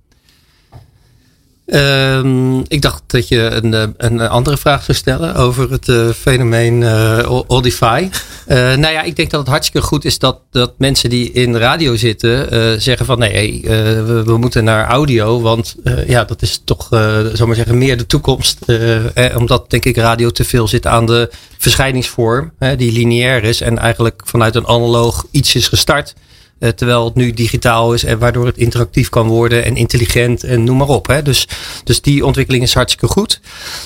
Um, 1.71 2.65
ik 2.69 2.83
dacht 2.83 3.03
dat 3.07 3.29
je 3.29 3.39
een, 3.39 3.95
een 3.97 4.21
andere 4.21 4.57
vraag 4.57 4.85
zou 4.85 4.99
stellen 4.99 5.35
over 5.35 5.71
het 5.71 5.89
uh, 5.89 6.11
fenomeen 6.11 6.81
uh, 6.81 7.19
Audify. 7.49 8.09
Uh, 8.49 8.57
nou 8.83 8.93
ja, 8.93 9.03
ik 9.03 9.17
denk 9.17 9.31
dat 9.31 9.41
het 9.41 9.49
hartstikke 9.49 9.87
goed 9.87 10.05
is 10.05 10.19
dat, 10.19 10.41
dat 10.51 10.73
mensen 10.79 11.11
die 11.11 11.33
in 11.33 11.57
radio 11.57 11.97
zitten 11.97 12.83
zeggen 12.83 13.07
van 13.07 13.19
nee, 13.19 13.61
we, 13.65 14.23
we, 14.27 14.37
moeten 14.37 14.65
naar 14.65 14.87
audio. 14.87 15.41
Want 15.41 15.77
ja, 16.07 16.25
dat 16.25 16.43
is 16.43 16.61
toch, 16.65 16.87
zal 17.33 17.47
maar 17.47 17.57
zeggen, 17.57 17.79
meer 17.79 17.97
de 17.97 18.07
toekomst. 18.07 18.59
Eh, 19.15 19.37
omdat 19.37 19.71
denk 19.71 19.85
ik 19.85 19.97
radio 19.97 20.31
te 20.31 20.45
veel 20.45 20.69
zit 20.69 20.87
aan 20.87 21.07
de 21.07 21.31
verschijningsvorm 21.59 22.53
die 22.77 22.93
lineair 22.93 23.45
is 23.45 23.61
en 23.61 23.79
eigenlijk 23.79 24.23
vanuit 24.25 24.55
een 24.55 24.67
analoog 24.67 25.27
iets 25.31 25.55
is 25.55 25.69
gestart. 25.69 26.15
Uh, 26.61 26.69
terwijl 26.69 27.05
het 27.05 27.15
nu 27.15 27.33
digitaal 27.33 27.95
is 27.95 28.05
en 28.05 28.19
waardoor 28.19 28.47
het 28.47 28.57
interactief 28.57 29.09
kan 29.09 29.27
worden 29.27 29.65
en 29.65 29.77
intelligent 29.77 30.45
en 30.45 30.65
noem 30.65 30.77
maar 30.77 30.89
op. 30.89 31.07
Hè. 31.07 31.23
Dus, 31.23 31.49
dus 31.85 32.01
die 32.01 32.27
ontwikkeling 32.27 32.65
is 32.65 32.75
hartstikke 32.75 33.07
goed. 33.07 33.41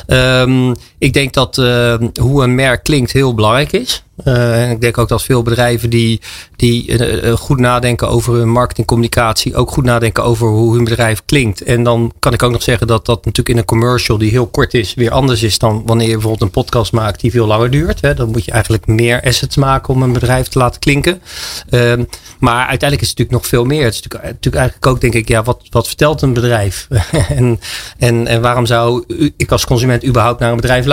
Um, 0.06 0.74
ik 1.02 1.12
denk 1.12 1.32
dat 1.32 1.56
uh, 1.58 1.94
hoe 2.20 2.42
een 2.42 2.54
merk 2.54 2.82
klinkt 2.82 3.12
heel 3.12 3.34
belangrijk 3.34 3.72
is. 3.72 4.02
Uh, 4.24 4.62
en 4.62 4.70
ik 4.70 4.80
denk 4.80 4.98
ook 4.98 5.08
dat 5.08 5.22
veel 5.22 5.42
bedrijven 5.42 5.90
die, 5.90 6.20
die 6.56 7.36
goed 7.36 7.58
nadenken 7.58 8.08
over 8.08 8.34
hun 8.34 8.48
marketingcommunicatie, 8.48 9.56
ook 9.56 9.70
goed 9.70 9.84
nadenken 9.84 10.24
over 10.24 10.48
hoe 10.48 10.74
hun 10.74 10.84
bedrijf 10.84 11.22
klinkt. 11.24 11.62
En 11.62 11.82
dan 11.82 12.12
kan 12.18 12.32
ik 12.32 12.42
ook 12.42 12.50
nog 12.50 12.62
zeggen 12.62 12.86
dat 12.86 13.06
dat 13.06 13.16
natuurlijk 13.16 13.48
in 13.48 13.56
een 13.56 13.64
commercial 13.64 14.18
die 14.18 14.30
heel 14.30 14.46
kort 14.46 14.74
is, 14.74 14.94
weer 14.94 15.10
anders 15.10 15.42
is 15.42 15.58
dan 15.58 15.82
wanneer 15.86 16.06
je 16.06 16.12
bijvoorbeeld 16.12 16.42
een 16.42 16.62
podcast 16.62 16.92
maakt 16.92 17.20
die 17.20 17.30
veel 17.30 17.46
langer 17.46 17.70
duurt. 17.70 18.00
Hè. 18.00 18.14
Dan 18.14 18.30
moet 18.30 18.44
je 18.44 18.50
eigenlijk 18.50 18.86
meer 18.86 19.22
assets 19.22 19.56
maken 19.56 19.94
om 19.94 20.02
een 20.02 20.12
bedrijf 20.12 20.48
te 20.48 20.58
laten 20.58 20.80
klinken. 20.80 21.22
Um, 21.70 22.08
maar 22.38 22.66
uiteindelijk 22.66 23.02
is 23.02 23.08
het 23.08 23.18
natuurlijk 23.18 23.30
nog 23.30 23.46
veel 23.46 23.64
meer. 23.64 23.84
Het 23.84 23.94
is 23.94 24.02
natuurlijk, 24.02 24.32
natuurlijk 24.32 24.62
eigenlijk 24.62 24.86
ook, 24.86 25.00
denk 25.00 25.14
ik, 25.14 25.28
ja, 25.28 25.42
wat, 25.42 25.62
wat 25.70 25.86
vertelt 25.86 26.22
een 26.22 26.32
bedrijf? 26.32 26.88
en, 27.28 27.60
en, 27.98 28.26
en 28.26 28.40
waarom 28.40 28.66
zou 28.66 29.04
ik 29.36 29.52
als 29.52 29.66
consument 29.66 30.06
überhaupt 30.06 30.40
naar 30.40 30.50
een 30.50 30.56
bedrijf 30.56 30.84
luisteren? 30.84 30.91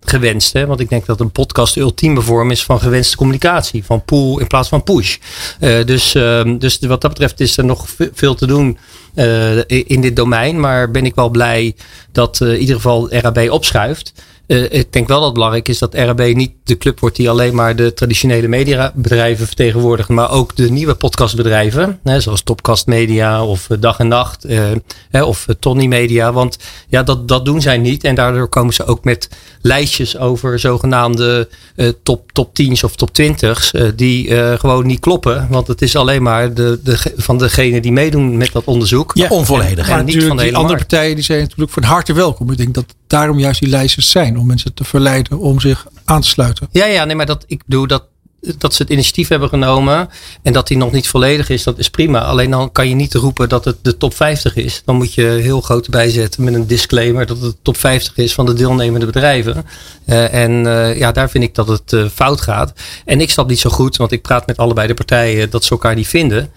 Gewenst, 0.00 0.52
hè? 0.52 0.66
want 0.66 0.80
ik 0.80 0.88
denk 0.88 1.06
dat 1.06 1.20
een 1.20 1.30
podcast 1.30 1.74
de 1.74 1.80
ultieme 1.80 2.20
vorm 2.20 2.50
is 2.50 2.64
van 2.64 2.80
gewenste 2.80 3.16
communicatie. 3.16 3.84
Van 3.84 4.04
pull 4.04 4.38
in 4.38 4.46
plaats 4.46 4.68
van 4.68 4.82
push. 4.82 5.16
Uh, 5.60 5.84
dus, 5.84 6.14
uh, 6.14 6.58
dus 6.58 6.78
wat 6.78 7.00
dat 7.00 7.10
betreft 7.10 7.40
is 7.40 7.56
er 7.56 7.64
nog 7.64 7.86
veel 8.12 8.34
te 8.34 8.46
doen 8.46 8.78
uh, 9.14 9.58
in 9.66 10.00
dit 10.00 10.16
domein. 10.16 10.60
Maar 10.60 10.90
ben 10.90 11.04
ik 11.04 11.14
wel 11.14 11.28
blij 11.28 11.74
dat 12.12 12.40
uh, 12.40 12.52
in 12.52 12.58
ieder 12.58 12.74
geval 12.74 13.10
RAB 13.10 13.50
opschuift. 13.50 14.12
Uh, 14.46 14.72
ik 14.72 14.92
denk 14.92 15.08
wel 15.08 15.16
dat 15.16 15.24
het 15.24 15.34
belangrijk 15.34 15.68
is 15.68 15.78
dat 15.78 15.94
RAB 15.94 16.20
niet 16.20 16.52
de 16.64 16.78
club 16.78 17.00
wordt 17.00 17.16
die 17.16 17.30
alleen 17.30 17.54
maar 17.54 17.76
de 17.76 17.94
traditionele 17.94 18.48
mediabedrijven 18.48 19.46
vertegenwoordigt, 19.46 20.08
maar 20.08 20.30
ook 20.30 20.56
de 20.56 20.70
nieuwe 20.70 20.94
podcastbedrijven, 20.94 22.00
hè, 22.02 22.20
zoals 22.20 22.42
Topcast 22.42 22.86
Media 22.86 23.44
of 23.44 23.66
Dag 23.80 23.98
en 23.98 24.08
Nacht 24.08 24.46
uh, 24.46 24.60
hè, 25.10 25.22
of 25.22 25.46
Tony 25.58 25.86
Media. 25.86 26.32
Want 26.32 26.58
ja, 26.88 27.02
dat, 27.02 27.28
dat 27.28 27.44
doen 27.44 27.60
zij 27.60 27.78
niet. 27.78 28.04
En 28.04 28.14
daardoor 28.14 28.48
komen 28.48 28.74
ze 28.74 28.84
ook 28.84 29.04
met 29.04 29.28
lijstjes 29.60 30.18
over 30.18 30.58
zogenaamde 30.58 31.48
uh, 31.76 31.88
top, 32.02 32.32
top 32.32 32.50
10's 32.62 32.82
of 32.82 32.96
top 32.96 33.10
20's, 33.22 33.70
die 33.96 34.30
gewoon 34.58 34.86
niet 34.86 35.00
kloppen. 35.00 35.46
Want 35.50 35.66
het 35.66 35.82
is 35.82 35.96
alleen 35.96 36.22
maar 36.22 36.54
de, 36.54 36.80
de, 36.82 37.12
van 37.16 37.38
degene 37.38 37.80
die 37.80 37.92
meedoen 37.92 38.36
met 38.36 38.52
dat 38.52 38.64
onderzoek. 38.64 39.10
Ja, 39.14 39.28
onvolledig. 39.28 39.88
Maar 39.88 40.04
niet 40.04 40.24
van 40.24 40.36
de 40.36 40.42
die 40.42 40.56
andere 40.56 40.78
partijen 40.78 41.14
die 41.14 41.24
zijn 41.24 41.40
natuurlijk 41.40 41.70
van 41.70 41.82
harte 41.82 42.12
welkom. 42.12 42.50
Ik 42.50 42.56
denk 42.56 42.74
dat 42.74 42.94
daarom 43.06 43.38
juist 43.38 43.60
die 43.60 43.68
lijstjes 43.68 44.10
zijn. 44.10 44.35
Om 44.38 44.46
mensen 44.46 44.74
te 44.74 44.84
verleiden 44.84 45.38
om 45.38 45.60
zich 45.60 45.86
aan 46.04 46.20
te 46.20 46.28
sluiten. 46.28 46.68
Ja, 46.70 46.86
ja, 46.86 47.04
nee, 47.04 47.16
maar 47.16 47.26
dat, 47.26 47.44
ik 47.46 47.62
doe 47.66 47.86
dat 47.86 48.04
dat 48.58 48.74
ze 48.74 48.82
het 48.82 48.90
initiatief 48.90 49.28
hebben 49.28 49.48
genomen 49.48 50.08
en 50.42 50.52
dat 50.52 50.66
die 50.66 50.76
nog 50.76 50.92
niet 50.92 51.08
volledig 51.08 51.48
is, 51.48 51.62
dat 51.62 51.78
is 51.78 51.90
prima. 51.90 52.20
Alleen 52.20 52.50
dan 52.50 52.72
kan 52.72 52.88
je 52.88 52.94
niet 52.94 53.14
roepen 53.14 53.48
dat 53.48 53.64
het 53.64 53.76
de 53.82 53.96
top 53.96 54.14
50 54.14 54.56
is. 54.56 54.82
Dan 54.84 54.96
moet 54.96 55.14
je 55.14 55.22
heel 55.22 55.60
groot 55.60 55.88
bijzetten 55.88 56.44
met 56.44 56.54
een 56.54 56.66
disclaimer 56.66 57.26
dat 57.26 57.40
het 57.40 57.50
de 57.50 57.56
top 57.62 57.76
50 57.76 58.16
is 58.16 58.34
van 58.34 58.46
de 58.46 58.52
deelnemende 58.52 59.06
bedrijven. 59.06 59.66
Uh, 60.06 60.34
en 60.34 60.64
uh, 60.64 60.98
ja, 60.98 61.12
daar 61.12 61.30
vind 61.30 61.44
ik 61.44 61.54
dat 61.54 61.68
het 61.68 61.92
uh, 61.92 62.08
fout 62.08 62.40
gaat. 62.40 62.72
En 63.04 63.20
ik 63.20 63.30
snap 63.30 63.48
niet 63.48 63.58
zo 63.58 63.70
goed, 63.70 63.96
want 63.96 64.12
ik 64.12 64.22
praat 64.22 64.46
met 64.46 64.56
allebei 64.56 64.86
de 64.86 64.94
partijen 64.94 65.50
dat 65.50 65.64
ze 65.64 65.70
elkaar 65.70 65.94
niet 65.94 66.08
vinden. 66.08 66.50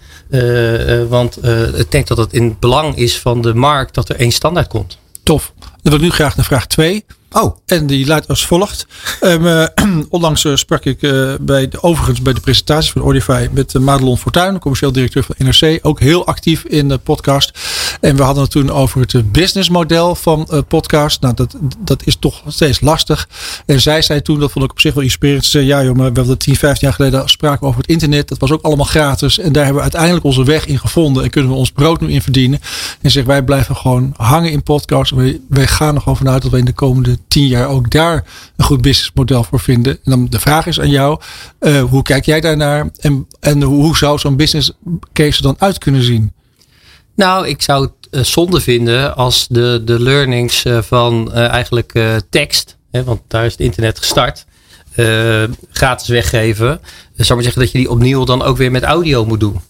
want 1.08 1.38
ik 1.76 1.90
denk 1.90 2.06
dat 2.06 2.18
het 2.18 2.32
in 2.32 2.44
het 2.44 2.60
belang 2.60 2.96
is 2.96 3.18
van 3.18 3.42
de 3.42 3.54
markt 3.54 3.94
dat 3.94 4.08
er 4.08 4.16
één 4.16 4.32
standaard 4.32 4.68
komt. 4.68 4.98
Tof. 5.22 5.52
Dan 5.58 5.68
wil 5.82 5.94
ik 5.94 6.00
nu 6.00 6.10
graag 6.10 6.36
naar 6.36 6.44
vraag 6.44 6.66
2. 6.66 7.04
Oh. 7.32 7.56
En 7.66 7.86
die 7.86 8.06
luidt 8.06 8.28
als 8.28 8.46
volgt. 8.46 8.86
Um, 9.20 9.46
uh, 9.46 9.66
onlangs 10.08 10.44
uh, 10.44 10.56
sprak 10.56 10.84
ik 10.84 11.02
uh, 11.02 11.34
bij 11.40 11.68
de, 11.68 11.82
overigens 11.82 12.22
bij 12.22 12.32
de 12.32 12.40
presentatie 12.40 12.92
van 12.92 13.02
Audify 13.02 13.48
met 13.52 13.74
Madelon 13.74 14.18
Fortuyn, 14.18 14.58
commercieel 14.58 14.92
directeur 14.92 15.24
van 15.24 15.34
NRC. 15.38 15.78
Ook 15.82 16.00
heel 16.00 16.26
actief 16.26 16.64
in 16.64 16.88
de 16.88 16.98
podcast. 16.98 17.58
En 18.00 18.16
we 18.16 18.22
hadden 18.22 18.42
het 18.42 18.52
toen 18.52 18.70
over 18.70 19.00
het 19.00 19.32
businessmodel 19.32 20.14
van 20.14 20.48
podcast. 20.68 21.20
Nou, 21.20 21.34
dat, 21.34 21.56
dat 21.78 22.06
is 22.06 22.16
toch 22.16 22.42
steeds 22.46 22.80
lastig. 22.80 23.28
En 23.66 23.80
zij 23.80 24.02
zei 24.02 24.22
toen, 24.22 24.40
dat 24.40 24.50
vond 24.50 24.64
ik 24.64 24.70
op 24.70 24.80
zich 24.80 24.94
wel 24.94 25.02
inspirerend. 25.02 25.44
Ze 25.44 25.50
zei, 25.50 25.66
ja 25.66 25.84
joh, 25.84 25.96
maar 25.96 26.12
we 26.12 26.18
hadden 26.18 26.38
10, 26.38 26.56
15 26.56 26.86
jaar 26.88 26.96
geleden 26.96 27.28
spraken 27.28 27.66
over 27.66 27.80
het 27.80 27.90
internet. 27.90 28.28
Dat 28.28 28.38
was 28.38 28.50
ook 28.50 28.62
allemaal 28.62 28.84
gratis. 28.84 29.38
En 29.38 29.52
daar 29.52 29.64
hebben 29.64 29.82
we 29.82 29.88
uiteindelijk 29.90 30.24
onze 30.24 30.44
weg 30.44 30.66
in 30.66 30.78
gevonden. 30.78 31.24
En 31.24 31.30
kunnen 31.30 31.50
we 31.50 31.56
ons 31.56 31.70
brood 31.70 32.00
nu 32.00 32.10
in 32.10 32.22
verdienen. 32.22 32.60
En 33.00 33.10
zeg, 33.10 33.24
wij 33.24 33.42
blijven 33.42 33.76
gewoon 33.76 34.14
hangen 34.16 34.50
in 34.50 34.62
podcast. 34.62 35.10
Wij, 35.10 35.40
wij 35.48 35.66
gaan 35.66 35.94
nog 35.94 36.08
over 36.08 36.28
uit 36.28 36.42
dat 36.42 36.50
we 36.50 36.58
in 36.58 36.64
de 36.64 36.72
komende 36.72 37.18
tien 37.28 37.46
jaar 37.46 37.68
ook 37.68 37.90
daar 37.90 38.24
een 38.56 38.64
goed 38.64 38.80
businessmodel 38.80 39.44
voor 39.44 39.60
vinden. 39.60 39.92
En 39.92 40.10
dan 40.10 40.26
de 40.30 40.40
vraag 40.40 40.66
is 40.66 40.80
aan 40.80 40.90
jou, 40.90 41.20
uh, 41.60 41.82
hoe 41.82 42.02
kijk 42.02 42.24
jij 42.24 42.40
daarnaar 42.40 42.90
en, 43.00 43.26
en 43.40 43.62
hoe 43.62 43.96
zou 43.96 44.18
zo'n 44.18 44.36
business 44.36 44.72
case 45.12 45.36
er 45.36 45.42
dan 45.42 45.56
uit 45.58 45.78
kunnen 45.78 46.02
zien? 46.02 46.32
Nou, 47.14 47.48
ik 47.48 47.62
zou 47.62 47.82
het 47.82 48.00
uh, 48.10 48.22
zonde 48.22 48.60
vinden 48.60 49.16
als 49.16 49.46
de, 49.48 49.82
de 49.84 50.00
learnings 50.00 50.64
uh, 50.64 50.82
van 50.82 51.32
eigenlijk 51.32 52.20
tekst, 52.30 52.76
hè, 52.90 53.04
want 53.04 53.20
daar 53.28 53.44
is 53.44 53.52
het 53.52 53.60
internet 53.60 53.98
gestart, 53.98 54.44
gratis 55.70 56.08
weggeven. 56.08 56.80
zou 57.16 57.34
maar 57.34 57.42
zeggen 57.42 57.62
dat 57.62 57.72
je 57.72 57.78
die 57.78 57.90
opnieuw 57.90 58.24
dan 58.24 58.42
ook 58.42 58.56
weer 58.56 58.70
met 58.70 58.82
audio 58.82 59.24
moet 59.24 59.40
doen. 59.40 59.60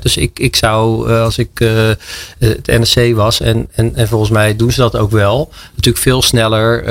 Dus 0.00 0.16
ik, 0.16 0.38
ik 0.38 0.56
zou, 0.56 1.12
als 1.12 1.38
ik 1.38 1.60
uh, 1.60 1.90
het 2.38 2.66
NRC 2.66 3.14
was, 3.14 3.40
en, 3.40 3.68
en, 3.72 3.94
en 3.94 4.08
volgens 4.08 4.30
mij 4.30 4.56
doen 4.56 4.72
ze 4.72 4.80
dat 4.80 4.96
ook 4.96 5.10
wel, 5.10 5.52
natuurlijk 5.70 6.04
veel 6.04 6.22
sneller 6.22 6.84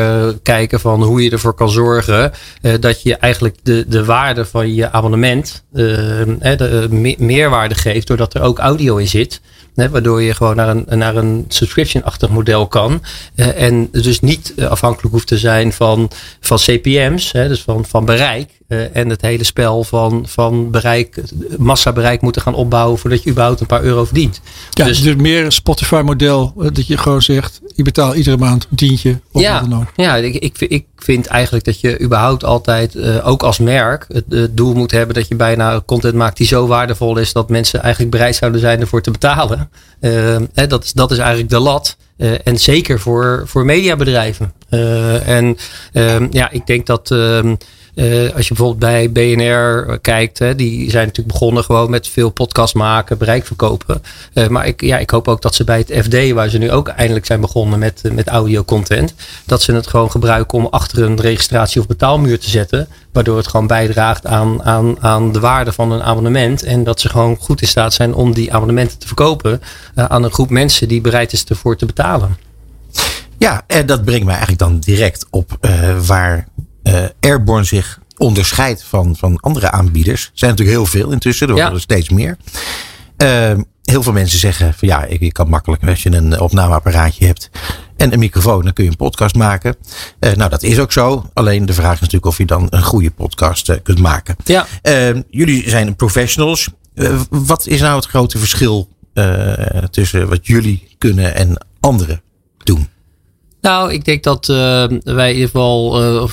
kijken 0.43 0.79
van 0.79 1.03
hoe 1.03 1.23
je 1.23 1.29
ervoor 1.29 1.53
kan 1.53 1.69
zorgen 1.69 2.31
dat 2.79 3.01
je 3.01 3.15
eigenlijk 3.15 3.55
de, 3.63 3.85
de 3.87 4.05
waarde 4.05 4.45
van 4.45 4.73
je 4.73 4.91
abonnement 4.91 5.63
de, 5.71 6.87
me 6.89 7.15
meerwaarde 7.17 7.75
geeft, 7.75 8.07
doordat 8.07 8.33
er 8.33 8.41
ook 8.41 8.59
audio 8.59 8.97
in 8.97 9.07
zit. 9.07 9.41
Waardoor 9.75 10.21
je 10.21 10.33
gewoon 10.33 10.55
naar 10.55 10.69
een, 10.69 10.85
naar 10.97 11.15
een 11.15 11.45
subscription-achtig 11.47 12.29
model 12.29 12.67
kan. 12.67 13.03
Uh, 13.35 13.61
en 13.61 13.89
dus 13.91 14.19
niet 14.19 14.53
afhankelijk 14.69 15.13
hoeft 15.13 15.27
te 15.27 15.37
zijn 15.37 15.73
van, 15.73 16.11
van 16.39 16.57
CPM's, 16.57 17.31
hè, 17.31 17.47
dus 17.47 17.61
van, 17.61 17.85
van 17.85 18.05
bereik. 18.05 18.49
Uh, 18.73 18.95
en 18.95 19.09
het 19.09 19.21
hele 19.21 19.43
spel 19.43 19.83
van, 19.83 20.23
van 20.27 20.71
bereik, 20.71 21.21
massabereik 21.57 22.21
moeten 22.21 22.41
gaan 22.41 22.53
opbouwen 22.53 22.99
voordat 22.99 23.23
je 23.23 23.29
überhaupt 23.29 23.59
een 23.59 23.65
paar 23.65 23.83
euro 23.83 24.05
verdient. 24.05 24.41
Ja, 24.69 24.85
dus, 24.85 25.01
dus 25.01 25.15
meer 25.15 25.45
een 25.45 25.51
Spotify-model. 25.51 26.53
Dat 26.55 26.87
je 26.87 26.97
gewoon 26.97 27.21
zegt, 27.21 27.61
je 27.75 27.83
betaalt 27.83 28.15
iedere 28.15 28.37
maand 28.37 28.67
een 28.69 28.77
tientje. 28.77 29.19
Of 29.31 29.41
ja, 29.41 29.59
wat 29.59 29.69
dan 29.69 29.79
ook. 29.79 29.87
ja 29.95 30.15
ik, 30.15 30.35
ik, 30.35 30.59
ik 30.59 30.85
vind 31.03 31.25
eigenlijk 31.25 31.65
dat 31.65 31.79
je 31.79 32.01
überhaupt 32.01 32.43
altijd, 32.43 32.95
uh, 32.95 33.27
ook 33.27 33.43
als 33.43 33.57
merk, 33.57 34.05
het, 34.07 34.23
het, 34.29 34.57
doel 34.57 34.73
moet 34.73 34.91
hebben 34.91 35.15
dat 35.15 35.27
je 35.27 35.35
bijna 35.35 35.81
content 35.85 36.13
maakt 36.13 36.37
die 36.37 36.47
zo 36.47 36.67
waardevol 36.67 37.17
is 37.17 37.33
dat 37.33 37.49
mensen 37.49 37.81
eigenlijk 37.81 38.11
bereid 38.11 38.35
zouden 38.35 38.59
zijn 38.59 38.79
ervoor 38.79 39.01
te 39.01 39.11
betalen. 39.11 39.69
Uh, 40.01 40.35
hè, 40.53 40.67
dat, 40.67 40.83
is, 40.83 40.93
dat 40.93 41.11
is 41.11 41.17
eigenlijk 41.17 41.49
de 41.49 41.59
lat. 41.59 41.97
Uh, 42.17 42.31
en 42.43 42.59
zeker 42.59 42.99
voor, 42.99 43.43
voor 43.45 43.65
mediabedrijven. 43.65 44.53
en 45.25 45.57
ehm, 45.93 46.27
ja, 46.29 46.51
ik 46.51 46.65
denk 46.65 46.85
dat 46.85 47.11
ehm, 47.11 47.55
als 48.35 48.47
je 48.47 48.53
bijvoorbeeld 48.53 48.79
bij 48.79 49.11
BNR 49.11 49.99
kijkt, 49.99 50.39
hè, 50.39 50.55
die 50.55 50.89
zijn 50.89 51.05
natuurlijk 51.05 51.33
begonnen 51.33 51.63
gewoon 51.63 51.89
met 51.89 52.07
veel 52.07 52.29
podcast 52.29 52.73
maken, 52.73 53.17
bereik 53.17 53.45
verkopen. 53.45 54.01
Uh, 54.33 54.47
maar 54.47 54.67
ik, 54.67 54.81
ja, 54.81 54.97
ik 54.97 55.09
hoop 55.09 55.27
ook 55.27 55.41
dat 55.41 55.55
ze 55.55 55.63
bij 55.63 55.77
het 55.77 56.05
FD, 56.05 56.31
waar 56.31 56.49
ze 56.49 56.57
nu 56.57 56.71
ook 56.71 56.87
eindelijk 56.87 57.25
zijn 57.25 57.41
begonnen 57.41 57.79
met, 57.79 58.01
met 58.11 58.27
audio 58.27 58.63
content, 58.63 59.13
dat 59.45 59.61
ze 59.61 59.73
het 59.73 59.87
gewoon 59.87 60.11
gebruiken 60.11 60.57
om 60.57 60.65
achter 60.65 61.03
een 61.03 61.19
registratie 61.19 61.81
of 61.81 61.87
betaalmuur 61.87 62.39
te 62.39 62.49
zetten. 62.49 62.87
Waardoor 63.11 63.37
het 63.37 63.47
gewoon 63.47 63.67
bijdraagt 63.67 64.25
aan, 64.25 64.63
aan, 64.63 65.01
aan 65.01 65.31
de 65.31 65.39
waarde 65.39 65.71
van 65.71 65.91
een 65.91 66.03
abonnement. 66.03 66.63
En 66.63 66.83
dat 66.83 66.99
ze 66.99 67.09
gewoon 67.09 67.37
goed 67.39 67.61
in 67.61 67.67
staat 67.67 67.93
zijn 67.93 68.13
om 68.13 68.33
die 68.33 68.53
abonnementen 68.53 68.99
te 68.99 69.07
verkopen 69.07 69.61
aan 69.95 70.23
een 70.23 70.31
groep 70.33 70.49
mensen 70.49 70.87
die 70.87 71.01
bereid 71.01 71.33
is 71.33 71.45
ervoor 71.45 71.77
te 71.77 71.85
betalen. 71.85 72.37
Ja, 73.37 73.63
en 73.67 73.85
dat 73.85 74.05
brengt 74.05 74.25
mij 74.25 74.35
eigenlijk 74.35 74.63
dan 74.63 74.79
direct 74.79 75.25
op 75.29 75.57
waar 76.05 76.47
Airborne 77.19 77.63
zich 77.63 77.99
onderscheidt 78.17 78.83
van, 78.83 79.15
van 79.15 79.37
andere 79.39 79.71
aanbieders. 79.71 80.23
Er 80.23 80.31
zijn 80.33 80.51
natuurlijk 80.51 80.77
heel 80.77 80.85
veel 80.85 81.11
intussen, 81.11 81.47
er 81.47 81.53
worden 81.53 81.71
ja. 81.71 81.75
er 81.75 81.81
steeds 81.81 82.09
meer. 82.09 82.37
Uh, 83.17 83.51
heel 83.83 84.03
veel 84.03 84.13
mensen 84.13 84.39
zeggen 84.39 84.73
van 84.73 84.87
ja, 84.87 85.03
ik, 85.03 85.21
ik 85.21 85.33
kan 85.33 85.49
makkelijk 85.49 85.87
als 85.87 86.03
je 86.03 86.11
een 86.11 86.39
opnameapparaatje 86.39 87.25
hebt 87.25 87.49
en 87.97 88.13
een 88.13 88.19
microfoon, 88.19 88.63
dan 88.63 88.73
kun 88.73 88.83
je 88.83 88.89
een 88.89 88.95
podcast 88.95 89.35
maken. 89.35 89.75
Uh, 90.19 90.33
nou, 90.33 90.49
dat 90.49 90.63
is 90.63 90.79
ook 90.79 90.91
zo. 90.91 91.29
Alleen 91.33 91.65
de 91.65 91.73
vraag 91.73 91.93
is 91.93 91.99
natuurlijk 91.99 92.25
of 92.25 92.37
je 92.37 92.45
dan 92.45 92.67
een 92.69 92.83
goede 92.83 93.11
podcast 93.11 93.69
uh, 93.69 93.75
kunt 93.83 93.99
maken. 93.99 94.35
Ja. 94.43 94.67
Uh, 94.83 95.21
jullie 95.29 95.69
zijn 95.69 95.95
professionals. 95.95 96.69
wat 97.29 97.67
is 97.67 97.79
nou 97.79 97.95
het 97.95 98.05
grote 98.05 98.37
verschil 98.37 98.89
tussen 99.89 100.29
wat 100.29 100.47
jullie 100.47 100.95
kunnen 100.97 101.35
en 101.35 101.65
anderen 101.79 102.21
doen? 102.57 102.87
Nou, 103.63 103.93
ik 103.93 104.05
denk 104.05 104.23
dat 104.23 104.47
uh, 104.47 104.57
wij 105.03 105.29
in 105.29 105.33
ieder 105.33 105.49
geval 105.49 106.03
uh, 106.03 106.23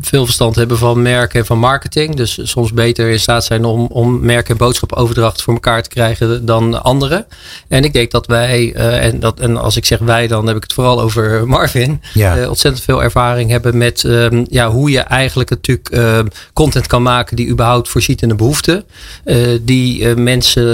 veel 0.00 0.24
verstand 0.24 0.56
hebben 0.56 0.78
van 0.78 1.02
merken 1.02 1.40
en 1.40 1.46
van 1.46 1.58
marketing. 1.58 2.16
Dus 2.16 2.38
soms 2.42 2.72
beter 2.72 3.10
in 3.10 3.20
staat 3.20 3.44
zijn 3.44 3.64
om, 3.64 3.86
om 3.86 4.20
merk- 4.20 4.48
en 4.48 4.56
boodschapoverdracht 4.56 5.42
voor 5.42 5.54
elkaar 5.54 5.82
te 5.82 5.88
krijgen 5.88 6.46
dan 6.46 6.82
anderen. 6.82 7.26
En 7.68 7.84
ik 7.84 7.92
denk 7.92 8.10
dat 8.10 8.26
wij, 8.26 8.74
uh, 8.76 9.04
en, 9.04 9.20
dat, 9.20 9.40
en 9.40 9.56
als 9.56 9.76
ik 9.76 9.84
zeg 9.84 9.98
wij, 9.98 10.26
dan 10.26 10.46
heb 10.46 10.56
ik 10.56 10.62
het 10.62 10.72
vooral 10.72 11.00
over 11.00 11.42
Marvin. 11.48 12.00
Ja. 12.14 12.48
ontzettend 12.48 12.84
veel 12.84 13.02
ervaring 13.02 13.50
hebben 13.50 13.78
met 13.78 14.02
um, 14.02 14.46
ja, 14.50 14.70
hoe 14.70 14.90
je 14.90 15.00
eigenlijk 15.00 15.50
natuurlijk 15.50 15.90
content 16.52 16.86
kan 16.86 17.02
maken 17.02 17.36
die 17.36 17.48
überhaupt 17.48 17.88
voorziet 17.88 18.22
in 18.22 18.28
de 18.28 18.34
behoeften. 18.34 18.84
die 19.60 20.06
mensen 20.14 20.64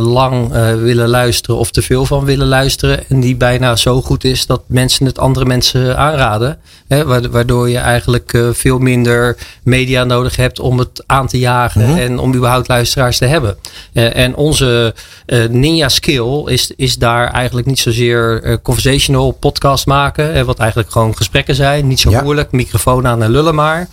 lang 0.00 0.52
willen 0.82 1.08
luisteren 1.08 1.56
of 1.56 1.70
te 1.70 1.82
veel 1.82 2.06
van 2.06 2.24
willen 2.24 2.46
luisteren. 2.46 3.08
En 3.08 3.20
die 3.20 3.36
bijna 3.36 3.76
zo 3.76 4.02
goed 4.02 4.24
is 4.24 4.46
dat 4.46 4.62
mensen 4.66 5.06
het 5.06 5.18
andere 5.18 5.44
mensen 5.44 5.60
mensen 5.62 5.98
aanraden. 5.98 6.58
Hè, 6.88 7.30
waardoor 7.30 7.68
je 7.68 7.78
eigenlijk 7.78 8.32
uh, 8.32 8.48
veel 8.52 8.78
minder 8.78 9.36
media 9.62 10.04
nodig 10.04 10.36
hebt 10.36 10.60
om 10.60 10.78
het 10.78 11.04
aan 11.06 11.26
te 11.26 11.38
jagen. 11.38 11.80
Mm 11.80 11.86
-hmm. 11.86 11.98
En 11.98 12.18
om 12.18 12.34
überhaupt 12.34 12.68
luisteraars 12.68 13.18
te 13.18 13.24
hebben. 13.24 13.56
Uh, 13.92 14.16
en 14.16 14.36
onze 14.36 14.94
uh, 15.26 15.48
ninja 15.48 15.88
skill 15.88 16.42
is, 16.44 16.72
is 16.76 16.96
daar 16.96 17.30
eigenlijk 17.30 17.66
niet 17.66 17.78
zozeer 17.78 18.58
conversational 18.62 19.30
podcast 19.30 19.86
maken. 19.86 20.46
wat 20.46 20.58
eigenlijk 20.58 20.90
gewoon 20.90 21.16
gesprekken 21.16 21.54
zijn. 21.54 21.86
Niet 21.86 22.00
zo 22.00 22.10
ja. 22.10 22.22
moeilijk. 22.22 22.52
Microfoon 22.52 23.06
aan 23.06 23.22
en 23.22 23.30
lullen 23.30 23.54
maar. 23.54 23.88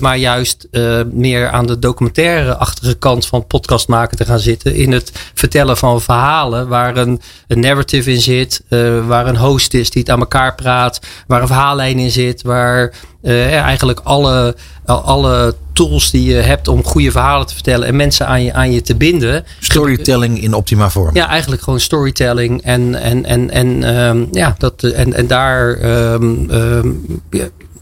maar 0.00 0.16
juist 0.16 0.68
meer 1.10 1.48
aan 1.48 1.66
de 1.66 1.78
documentaire-achtige 1.78 2.94
kant 2.94 3.26
van 3.26 3.46
podcast 3.46 3.88
maken 3.88 4.16
te 4.16 4.24
gaan 4.24 4.38
zitten. 4.38 4.74
In 4.74 4.92
het 4.92 5.12
vertellen 5.34 5.76
van 5.76 6.00
verhalen 6.00 6.68
waar 6.68 6.96
een, 6.96 7.20
een 7.46 7.60
narrative 7.60 8.12
in 8.12 8.20
zit. 8.20 8.62
waar 9.06 9.26
een 9.26 9.36
host 9.36 9.74
is 9.74 9.90
die 9.90 10.02
het 10.02 10.10
aan 10.10 10.20
elkaar 10.20 10.54
praat 10.54 10.97
waar 11.26 11.40
een 11.40 11.46
verhaallijn 11.46 11.98
in 11.98 12.10
zit, 12.10 12.42
waar 12.42 12.92
uh, 13.22 13.54
eigenlijk 13.54 14.00
alle, 14.02 14.56
alle 14.84 15.54
tools 15.72 16.10
die 16.10 16.24
je 16.24 16.34
hebt 16.34 16.68
om 16.68 16.84
goede 16.84 17.10
verhalen 17.10 17.46
te 17.46 17.54
vertellen 17.54 17.88
en 17.88 17.96
mensen 17.96 18.26
aan 18.26 18.42
je, 18.42 18.52
aan 18.52 18.72
je 18.72 18.82
te 18.82 18.96
binden. 18.96 19.44
Storytelling 19.60 20.42
in 20.42 20.54
optima 20.54 20.90
vorm. 20.90 21.14
Ja, 21.14 21.28
eigenlijk 21.28 21.62
gewoon 21.62 21.80
storytelling. 21.80 22.62
En, 22.62 22.94
en, 22.94 23.24
en, 23.24 23.50
en, 23.50 23.96
um, 23.96 24.28
ja, 24.30 24.54
dat, 24.58 24.82
en, 24.82 25.14
en 25.14 25.26
daar 25.26 25.84
um, 26.12 26.50
um, 26.50 27.22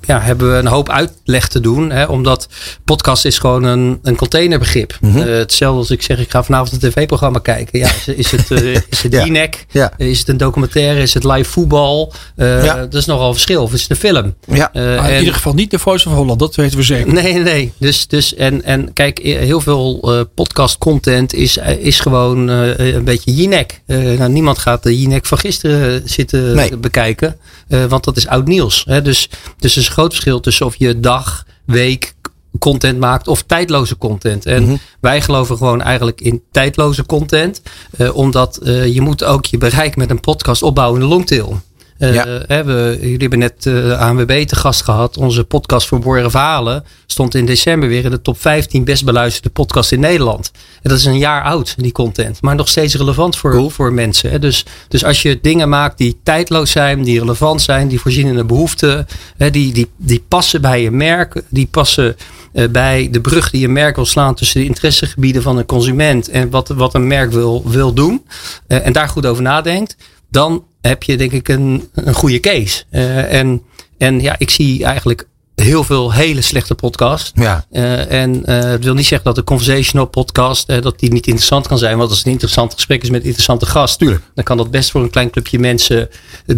ja, 0.06 0.20
hebben 0.20 0.50
we 0.52 0.56
een 0.58 0.66
hoop 0.66 0.90
uitleg 0.90 1.48
te 1.48 1.60
doen. 1.60 1.90
Hè, 1.90 2.04
omdat 2.04 2.48
podcast 2.84 3.24
is 3.24 3.38
gewoon 3.38 3.64
een, 3.64 3.98
een 4.02 4.16
containerbegrip. 4.16 4.98
Mhm. 5.00 5.18
Eh, 5.18 5.24
hetzelfde 5.24 5.78
als 5.78 5.90
ik 5.90 6.02
zeg, 6.02 6.18
ik 6.18 6.30
ga 6.30 6.42
vanavond 6.44 6.72
een 6.82 6.90
tv-programma 6.90 7.38
kijken. 7.38 7.78
Ja, 7.78 7.86
is, 7.86 8.08
is 8.08 8.30
het, 8.30 8.50
eh, 8.50 8.74
is 8.90 9.02
het 9.02 9.12
Ja. 9.12 9.24
DNEC? 9.24 9.66
Ja. 9.70 9.92
Is 9.96 10.18
het 10.18 10.28
een 10.28 10.36
documentaire? 10.36 11.00
Is 11.00 11.14
het 11.14 11.24
live 11.24 11.50
voetbal? 11.50 12.12
Eh, 12.36 12.64
Ja. 12.64 12.74
Dat 12.76 12.94
is 12.94 13.04
nogal 13.06 13.26
een 13.26 13.32
verschil. 13.32 13.62
Of 13.62 13.72
is 13.72 13.80
het 13.82 13.90
een 13.90 13.96
film? 13.96 14.34
Ja. 14.46 14.72
Eh, 14.72 14.82
Maar 14.82 14.94
in 15.08 15.12
en- 15.14 15.18
ieder 15.18 15.34
geval 15.34 15.54
niet 15.54 15.70
de 15.70 15.78
Voice 15.78 16.08
of 16.08 16.14
Holland, 16.14 16.38
dat 16.38 16.54
weten 16.54 16.76
we 16.78 16.84
zeker. 16.84 17.12
Nee, 17.12 17.34
nee. 17.34 17.72
Dus, 17.78 18.06
dus 18.06 18.34
en, 18.34 18.64
en 18.64 18.92
kijk, 18.92 19.18
heel 19.18 19.60
veel 19.60 19.98
eh, 20.02 20.20
podcast 20.34 20.78
content 20.78 21.34
is, 21.34 21.56
is 21.78 22.00
gewoon 22.00 22.50
eh, 22.50 22.94
een 22.94 23.04
beetje 23.04 23.34
Jinek. 23.34 23.80
Eh 23.86 23.98
nou, 23.98 24.30
niemand 24.30 24.58
gaat 24.58 24.82
de 24.82 24.98
Jinek 25.00 25.26
van 25.26 25.38
gisteren 25.38 26.02
zitten 26.04 26.54
Nee. 26.54 26.76
bekijken. 26.76 27.36
eh, 27.68 27.84
want 27.84 28.04
dat 28.04 28.16
is 28.16 28.26
oud 28.26 28.46
nieuws. 28.46 28.84
Hè? 28.88 29.02
Dus, 29.02 29.28
dus 29.58 29.76
is 29.76 29.88
groot 29.96 30.12
verschil 30.12 30.40
tussen 30.40 30.66
of 30.66 30.76
je 30.76 31.00
dag, 31.00 31.44
week 31.64 32.14
content 32.58 32.98
maakt 32.98 33.28
of 33.28 33.42
tijdloze 33.42 33.98
content. 33.98 34.46
En 34.46 34.62
Mhm. 34.62 34.76
wij 35.00 35.20
geloven 35.22 35.56
gewoon 35.56 35.82
eigenlijk 35.82 36.20
in 36.20 36.42
tijdloze 36.50 37.06
content. 37.06 37.62
eh, 37.96 38.16
omdat 38.16 38.56
eh, 38.56 38.94
je 38.94 39.00
moet 39.00 39.24
ook 39.24 39.44
je 39.46 39.58
bereik 39.58 39.96
met 39.96 40.10
een 40.10 40.20
podcast 40.20 40.62
opbouwen 40.62 41.00
in 41.00 41.06
de 41.08 41.14
longtail. 41.14 41.60
Eh, 41.98 42.14
Ja. 42.14 42.26
hè, 42.46 42.64
we, 42.64 42.98
jullie 43.00 43.18
hebben 43.18 43.38
net 43.38 43.66
eh 43.66 44.00
ANWB 44.00 44.44
te 44.46 44.56
gast 44.56 44.82
gehad. 44.82 45.16
Onze 45.16 45.44
podcast 45.44 45.86
Verborgen 45.86 46.30
Verhalen 46.30 46.84
stond 47.06 47.34
in 47.34 47.46
december 47.46 47.88
weer 47.88 48.04
in 48.04 48.10
de 48.10 48.22
top 48.22 48.40
15 48.40 48.84
best 48.84 49.04
beluisterde 49.04 49.50
podcast 49.50 49.92
in 49.92 50.00
Nederland. 50.00 50.50
En 50.82 50.90
dat 50.90 50.98
is 50.98 51.04
een 51.04 51.18
jaar 51.18 51.42
oud, 51.42 51.74
die 51.76 51.92
content. 51.92 52.42
Maar 52.42 52.54
nog 52.54 52.68
steeds 52.68 52.94
relevant 52.94 53.36
voor, 53.36 53.70
voor 53.70 53.92
mensen. 53.92 54.30
Hè. 54.30 54.38
Dus, 54.38 54.64
dus 54.88 55.04
als 55.04 55.22
je 55.22 55.38
dingen 55.42 55.68
maakt 55.68 55.98
die 55.98 56.16
tijdloos 56.22 56.70
zijn, 56.70 57.02
die 57.02 57.18
relevant 57.18 57.62
zijn, 57.62 57.88
die 57.88 58.00
voorzien 58.00 58.26
in 58.26 58.36
een 58.36 58.46
behoefte, 58.46 59.06
hè, 59.36 59.50
die, 59.50 59.72
die, 59.72 59.90
die 59.96 60.24
passen 60.28 60.60
bij 60.60 60.82
je 60.82 60.90
merk, 60.90 61.42
die 61.48 61.66
passen 61.70 62.16
eh, 62.52 62.68
bij 62.68 63.08
de 63.10 63.20
brug 63.20 63.50
die 63.50 63.64
een 63.66 63.72
merk 63.72 63.96
wil 63.96 64.06
slaan 64.06 64.34
tussen 64.34 64.60
de 64.60 64.66
interessegebieden 64.66 65.42
van 65.42 65.58
een 65.58 65.66
consument 65.66 66.28
en 66.28 66.50
wat, 66.50 66.68
wat 66.68 66.94
een 66.94 67.06
merk 67.06 67.30
wil, 67.32 67.62
wil 67.66 67.92
doen. 67.92 68.26
en 68.66 68.92
daar 68.92 69.08
goed 69.08 69.26
over 69.26 69.42
nadenkt. 69.42 69.96
Dan 70.30 70.64
heb 70.86 71.02
je 71.02 71.16
denk 71.16 71.32
ik 71.32 71.48
een, 71.48 71.88
een 71.94 72.14
goede 72.14 72.40
case. 72.40 72.84
Eh, 72.90 73.32
en, 73.32 73.62
en 73.98 74.20
ja, 74.20 74.34
ik 74.38 74.50
zie 74.50 74.84
eigenlijk 74.84 75.28
heel 75.54 75.84
veel 75.84 76.12
hele 76.12 76.40
slechte 76.40 76.74
podcasts. 76.74 77.32
Ja. 77.34 77.64
Eh, 77.70 78.10
en 78.22 78.44
eh, 78.46 78.70
het 78.70 78.84
wil 78.84 78.94
niet 78.94 79.06
zeggen 79.06 79.26
dat 79.26 79.34
de 79.34 79.44
conversational 79.44 80.06
podcast 80.06 80.66
dat 80.82 80.98
die 80.98 81.12
niet 81.12 81.26
interessant 81.26 81.66
kan 81.66 81.78
zijn. 81.78 81.96
Want 81.96 82.08
als 82.08 82.18
het 82.18 82.26
een 82.26 82.32
interessant 82.32 82.74
gesprek 82.74 83.02
is 83.02 83.10
met 83.10 83.20
een 83.20 83.26
interessante 83.26 83.66
gast, 83.66 83.98
Tuurlijk. 83.98 84.22
dan 84.34 84.44
kan 84.44 84.56
dat 84.56 84.70
best 84.70 84.90
voor 84.90 85.02
een 85.02 85.10
klein 85.10 85.30
clubje 85.30 85.58
mensen 85.58 86.08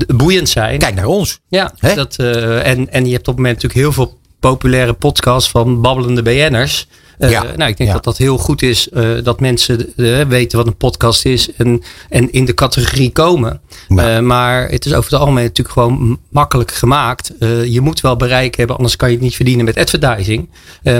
boeiend 0.06 0.48
zijn. 0.48 0.78
Kijk 0.78 0.94
naar 0.94 1.06
ons. 1.06 1.38
Ja, 1.48 1.72
Hè? 1.78 1.94
dat, 1.94 2.16
en, 2.16 2.92
en 2.92 3.06
je 3.06 3.12
hebt 3.12 3.28
op 3.28 3.34
het 3.34 3.36
moment 3.36 3.62
natuurlijk 3.62 3.80
heel 3.80 3.92
veel 3.92 4.18
populaire 4.40 4.92
podcasts 4.92 5.50
van 5.50 5.80
babbelende 5.80 6.22
BN'ers. 6.22 6.86
Eh, 7.18 7.30
Ja, 7.30 7.42
Nou, 7.42 7.70
ik 7.70 7.76
denk 7.76 7.88
ja. 7.88 7.92
dat 7.92 8.04
dat 8.04 8.16
heel 8.16 8.38
goed 8.38 8.62
is 8.62 8.88
eh, 8.88 9.10
dat 9.22 9.40
mensen 9.40 9.92
eh, 9.96 10.20
weten 10.20 10.58
wat 10.58 10.66
een 10.66 10.76
podcast 10.76 11.24
is 11.24 11.52
en, 11.52 11.82
en 12.08 12.32
in 12.32 12.44
de 12.44 12.54
categorie 12.54 13.10
komen. 13.10 13.60
Ja. 13.88 14.20
Maar 14.20 14.68
het 14.68 14.86
is 14.86 14.92
over 14.94 15.10
het 15.10 15.20
algemeen 15.20 15.44
natuurlijk 15.44 15.76
gewoon 15.78 16.18
makkelijk 16.28 16.72
gemaakt. 16.72 17.32
Je 17.64 17.80
moet 17.80 18.00
wel 18.00 18.16
bereik 18.16 18.56
hebben, 18.56 18.76
anders 18.76 18.96
kan 18.96 19.08
je 19.08 19.14
het 19.14 19.24
niet 19.24 19.36
verdienen 19.36 19.64
met 19.64 19.76
advertising. 19.76 20.48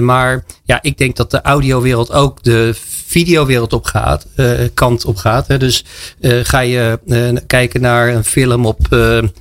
Maar 0.01 0.45
ja, 0.65 0.79
ik 0.83 0.99
denk 0.99 1.17
dat 1.17 1.31
de 1.31 1.43
audiowereld 1.43 2.13
ook 2.13 2.43
de 2.43 2.75
videowereld 3.07 3.73
op 3.73 3.85
gaat, 3.85 4.27
kant 4.75 5.05
op 5.05 5.17
gaat. 5.17 5.47
Hè. 5.47 5.59
Dus 5.59 5.85
ga 6.21 6.61
je 6.61 6.99
kijken 7.47 7.81
naar 7.81 8.09
een 8.09 8.25
film 8.25 8.67
op 8.67 8.79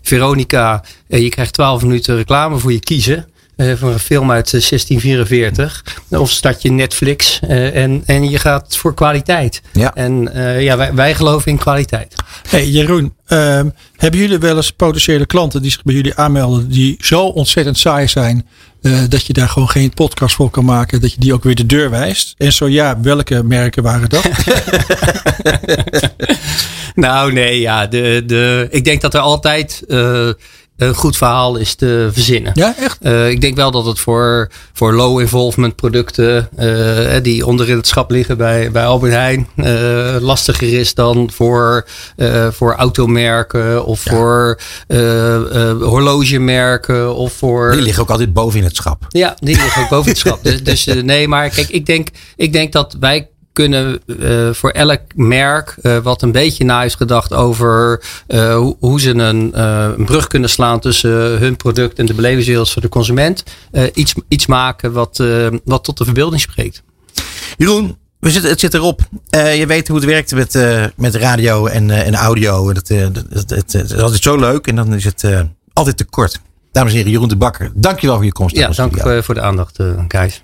Veronica. 0.02 0.84
en 1.08 1.22
je 1.22 1.30
krijgt 1.30 1.54
12 1.54 1.82
minuten 1.82 2.16
reclame 2.16 2.58
voor 2.58 2.72
je 2.72 2.80
kiezen. 2.80 3.28
Eh, 3.58 3.74
voor 3.76 3.92
een 3.92 4.00
film 4.00 4.32
uit 4.32 4.46
eh, 4.46 4.70
1644. 4.70 5.84
Of 6.10 6.32
start 6.32 6.62
je 6.62 6.72
Netflix 6.72 7.40
eh, 7.40 7.76
en, 7.76 8.04
en 8.06 8.30
je 8.30 8.40
gaat 8.40 8.78
voor 8.78 8.94
kwaliteit. 8.94 9.62
Ja. 9.74 9.94
En 9.96 10.34
eh, 10.34 10.62
ja, 10.62 10.78
wij, 10.78 10.94
wij 10.94 11.16
geloven 11.16 11.52
in 11.52 11.58
kwaliteit. 11.58 12.14
Hey 12.50 12.68
Jeroen, 12.68 13.14
ehm, 13.26 13.70
hebben 13.96 14.20
jullie 14.20 14.38
wel 14.38 14.56
eens 14.56 14.72
potentiële 14.72 15.26
klanten 15.26 15.62
die 15.62 15.72
zich 15.72 15.84
bij 15.84 15.96
jullie 15.96 16.16
aanmelden 16.16 16.70
die 16.70 16.98
zo 17.00 17.22
ontzettend 17.26 17.78
saai 17.78 18.08
zijn 18.08 18.48
eh, 18.82 19.00
dat 19.10 19.26
je 19.26 19.34
daar 19.34 19.50
gewoon 19.50 19.70
geen 19.70 19.94
podcast 19.94 20.36
voor 20.36 20.50
kan 20.50 20.66
maken, 20.66 21.02
dat 21.02 21.12
je 21.14 21.20
die 21.20 21.34
ook 21.34 21.44
weer 21.44 21.56
de 21.56 21.66
deur 21.66 21.90
wijst? 21.90 22.34
En 22.38 22.54
zo 22.54 22.68
ja, 22.68 23.00
welke 23.02 23.44
merken 23.44 23.84
waren 23.84 24.10
dat? 24.10 24.30
Nou, 26.98 27.34
nee, 27.34 27.60
ja. 27.60 27.88
De, 27.88 28.24
de, 28.26 28.68
ik 28.70 28.86
denk 28.86 29.02
dat 29.02 29.14
er 29.14 29.20
altijd 29.20 29.84
eh, 29.88 30.30
een 30.78 30.96
goed 30.96 31.18
verhaal 31.18 31.56
is 31.56 31.76
te 31.76 32.10
verzinnen. 32.12 32.52
ja, 32.56 32.76
echt? 32.80 32.98
Eh, 33.02 33.30
ik 33.30 33.42
denk 33.42 33.56
wel 33.56 33.72
dat 33.72 33.86
het 33.86 34.00
voor, 34.00 34.50
voor 34.74 34.94
low 34.94 35.20
involvement 35.20 35.76
producten 35.76 36.50
eh, 36.56 37.24
die 37.24 37.46
onder 37.46 37.70
in 37.70 37.78
het 37.78 37.88
schap 37.88 38.12
liggen 38.12 38.38
bij, 38.38 38.72
bij 38.72 38.86
Albert 38.86 39.14
Heijn 39.14 39.48
lastiger 40.22 40.80
is 40.80 40.94
dan 40.94 41.32
voor, 41.34 41.88
voor 42.52 42.76
automerken 42.76 43.86
of 43.86 44.00
voor 44.00 44.60
horlogemerken 45.80 47.16
of 47.16 47.34
voor. 47.34 47.72
Die 47.72 47.82
liggen 47.82 48.04
ook 48.04 48.10
altijd 48.10 48.34
boven 48.34 48.60
in 48.60 48.66
het 48.66 48.76
schap. 48.76 49.06
Ja, 49.10 49.36
die 49.40 49.56
liggen 49.56 49.82
ook 49.82 49.90
boven 49.90 50.10
het 50.10 50.20
schap. 50.20 50.40
Dus, 50.48 50.64
dus 50.64 50.86
nee, 50.86 51.28
maar 51.28 51.50
kijk, 51.50 51.70
ik 51.70 51.86
denk, 51.86 52.08
ik 52.36 52.54
denk 52.54 52.72
dat 52.72 52.96
wij 53.00 53.30
kunnen 53.58 54.00
eh, 54.20 54.50
voor 54.54 54.70
elk 54.70 55.02
merk 55.16 55.76
eh, 55.82 55.98
wat 55.98 56.22
een 56.22 56.32
beetje 56.32 56.64
na 56.66 56.84
is 56.84 56.96
gedacht 56.96 57.34
over 57.34 58.04
eh, 58.28 58.56
hoe, 58.56 58.76
hoe 58.80 59.00
ze 59.02 59.10
een, 59.10 59.62
een 59.62 60.06
brug 60.06 60.28
kunnen 60.28 60.50
slaan 60.50 60.80
tussen 60.80 61.12
hun 61.40 61.56
product 61.56 62.00
en 62.00 62.06
de 62.06 62.14
belevingswereld 62.14 62.70
voor 62.72 62.82
de 62.82 62.90
consument, 62.90 63.44
iets, 63.94 64.14
iets 64.28 64.46
maken 64.46 64.92
wat, 64.92 65.24
wat 65.66 65.84
tot 65.84 65.98
de 65.98 66.04
verbeelding 66.06 66.42
spreekt. 66.42 66.84
Jeroen, 67.58 67.98
we 68.20 68.32
zitten, 68.32 68.50
het 68.50 68.60
zit 68.60 68.74
erop. 68.74 69.02
Je 69.30 69.64
weet 69.68 69.88
hoe 69.88 69.98
het 69.98 70.06
werkt 70.06 70.32
met, 70.36 70.60
met 70.96 71.16
radio 71.16 71.66
en, 71.66 71.90
en 71.92 72.16
audio. 72.16 72.74
Dat, 72.74 72.88
dat, 72.88 73.50
dat- 73.50 73.74
is 73.74 73.98
altijd 73.98 74.24
zo 74.24 74.38
leuk 74.38 74.68
en 74.68 74.76
dan 74.76 74.94
is 74.94 75.04
het 75.04 75.24
altijd 75.74 75.98
te 75.98 76.06
kort. 76.06 76.40
Dames 76.72 76.92
en 76.92 76.98
heren, 76.98 77.12
Jeroen 77.12 77.30
de 77.30 77.36
Bakker, 77.36 77.72
dankjewel 77.76 78.16
voor 78.16 78.26
je 78.26 78.32
komst. 78.32 78.56
Ja, 78.56 78.70
dank 78.70 79.24
voor 79.24 79.34
de 79.36 79.42
aandacht, 79.42 79.78
Gijs. 80.08 80.44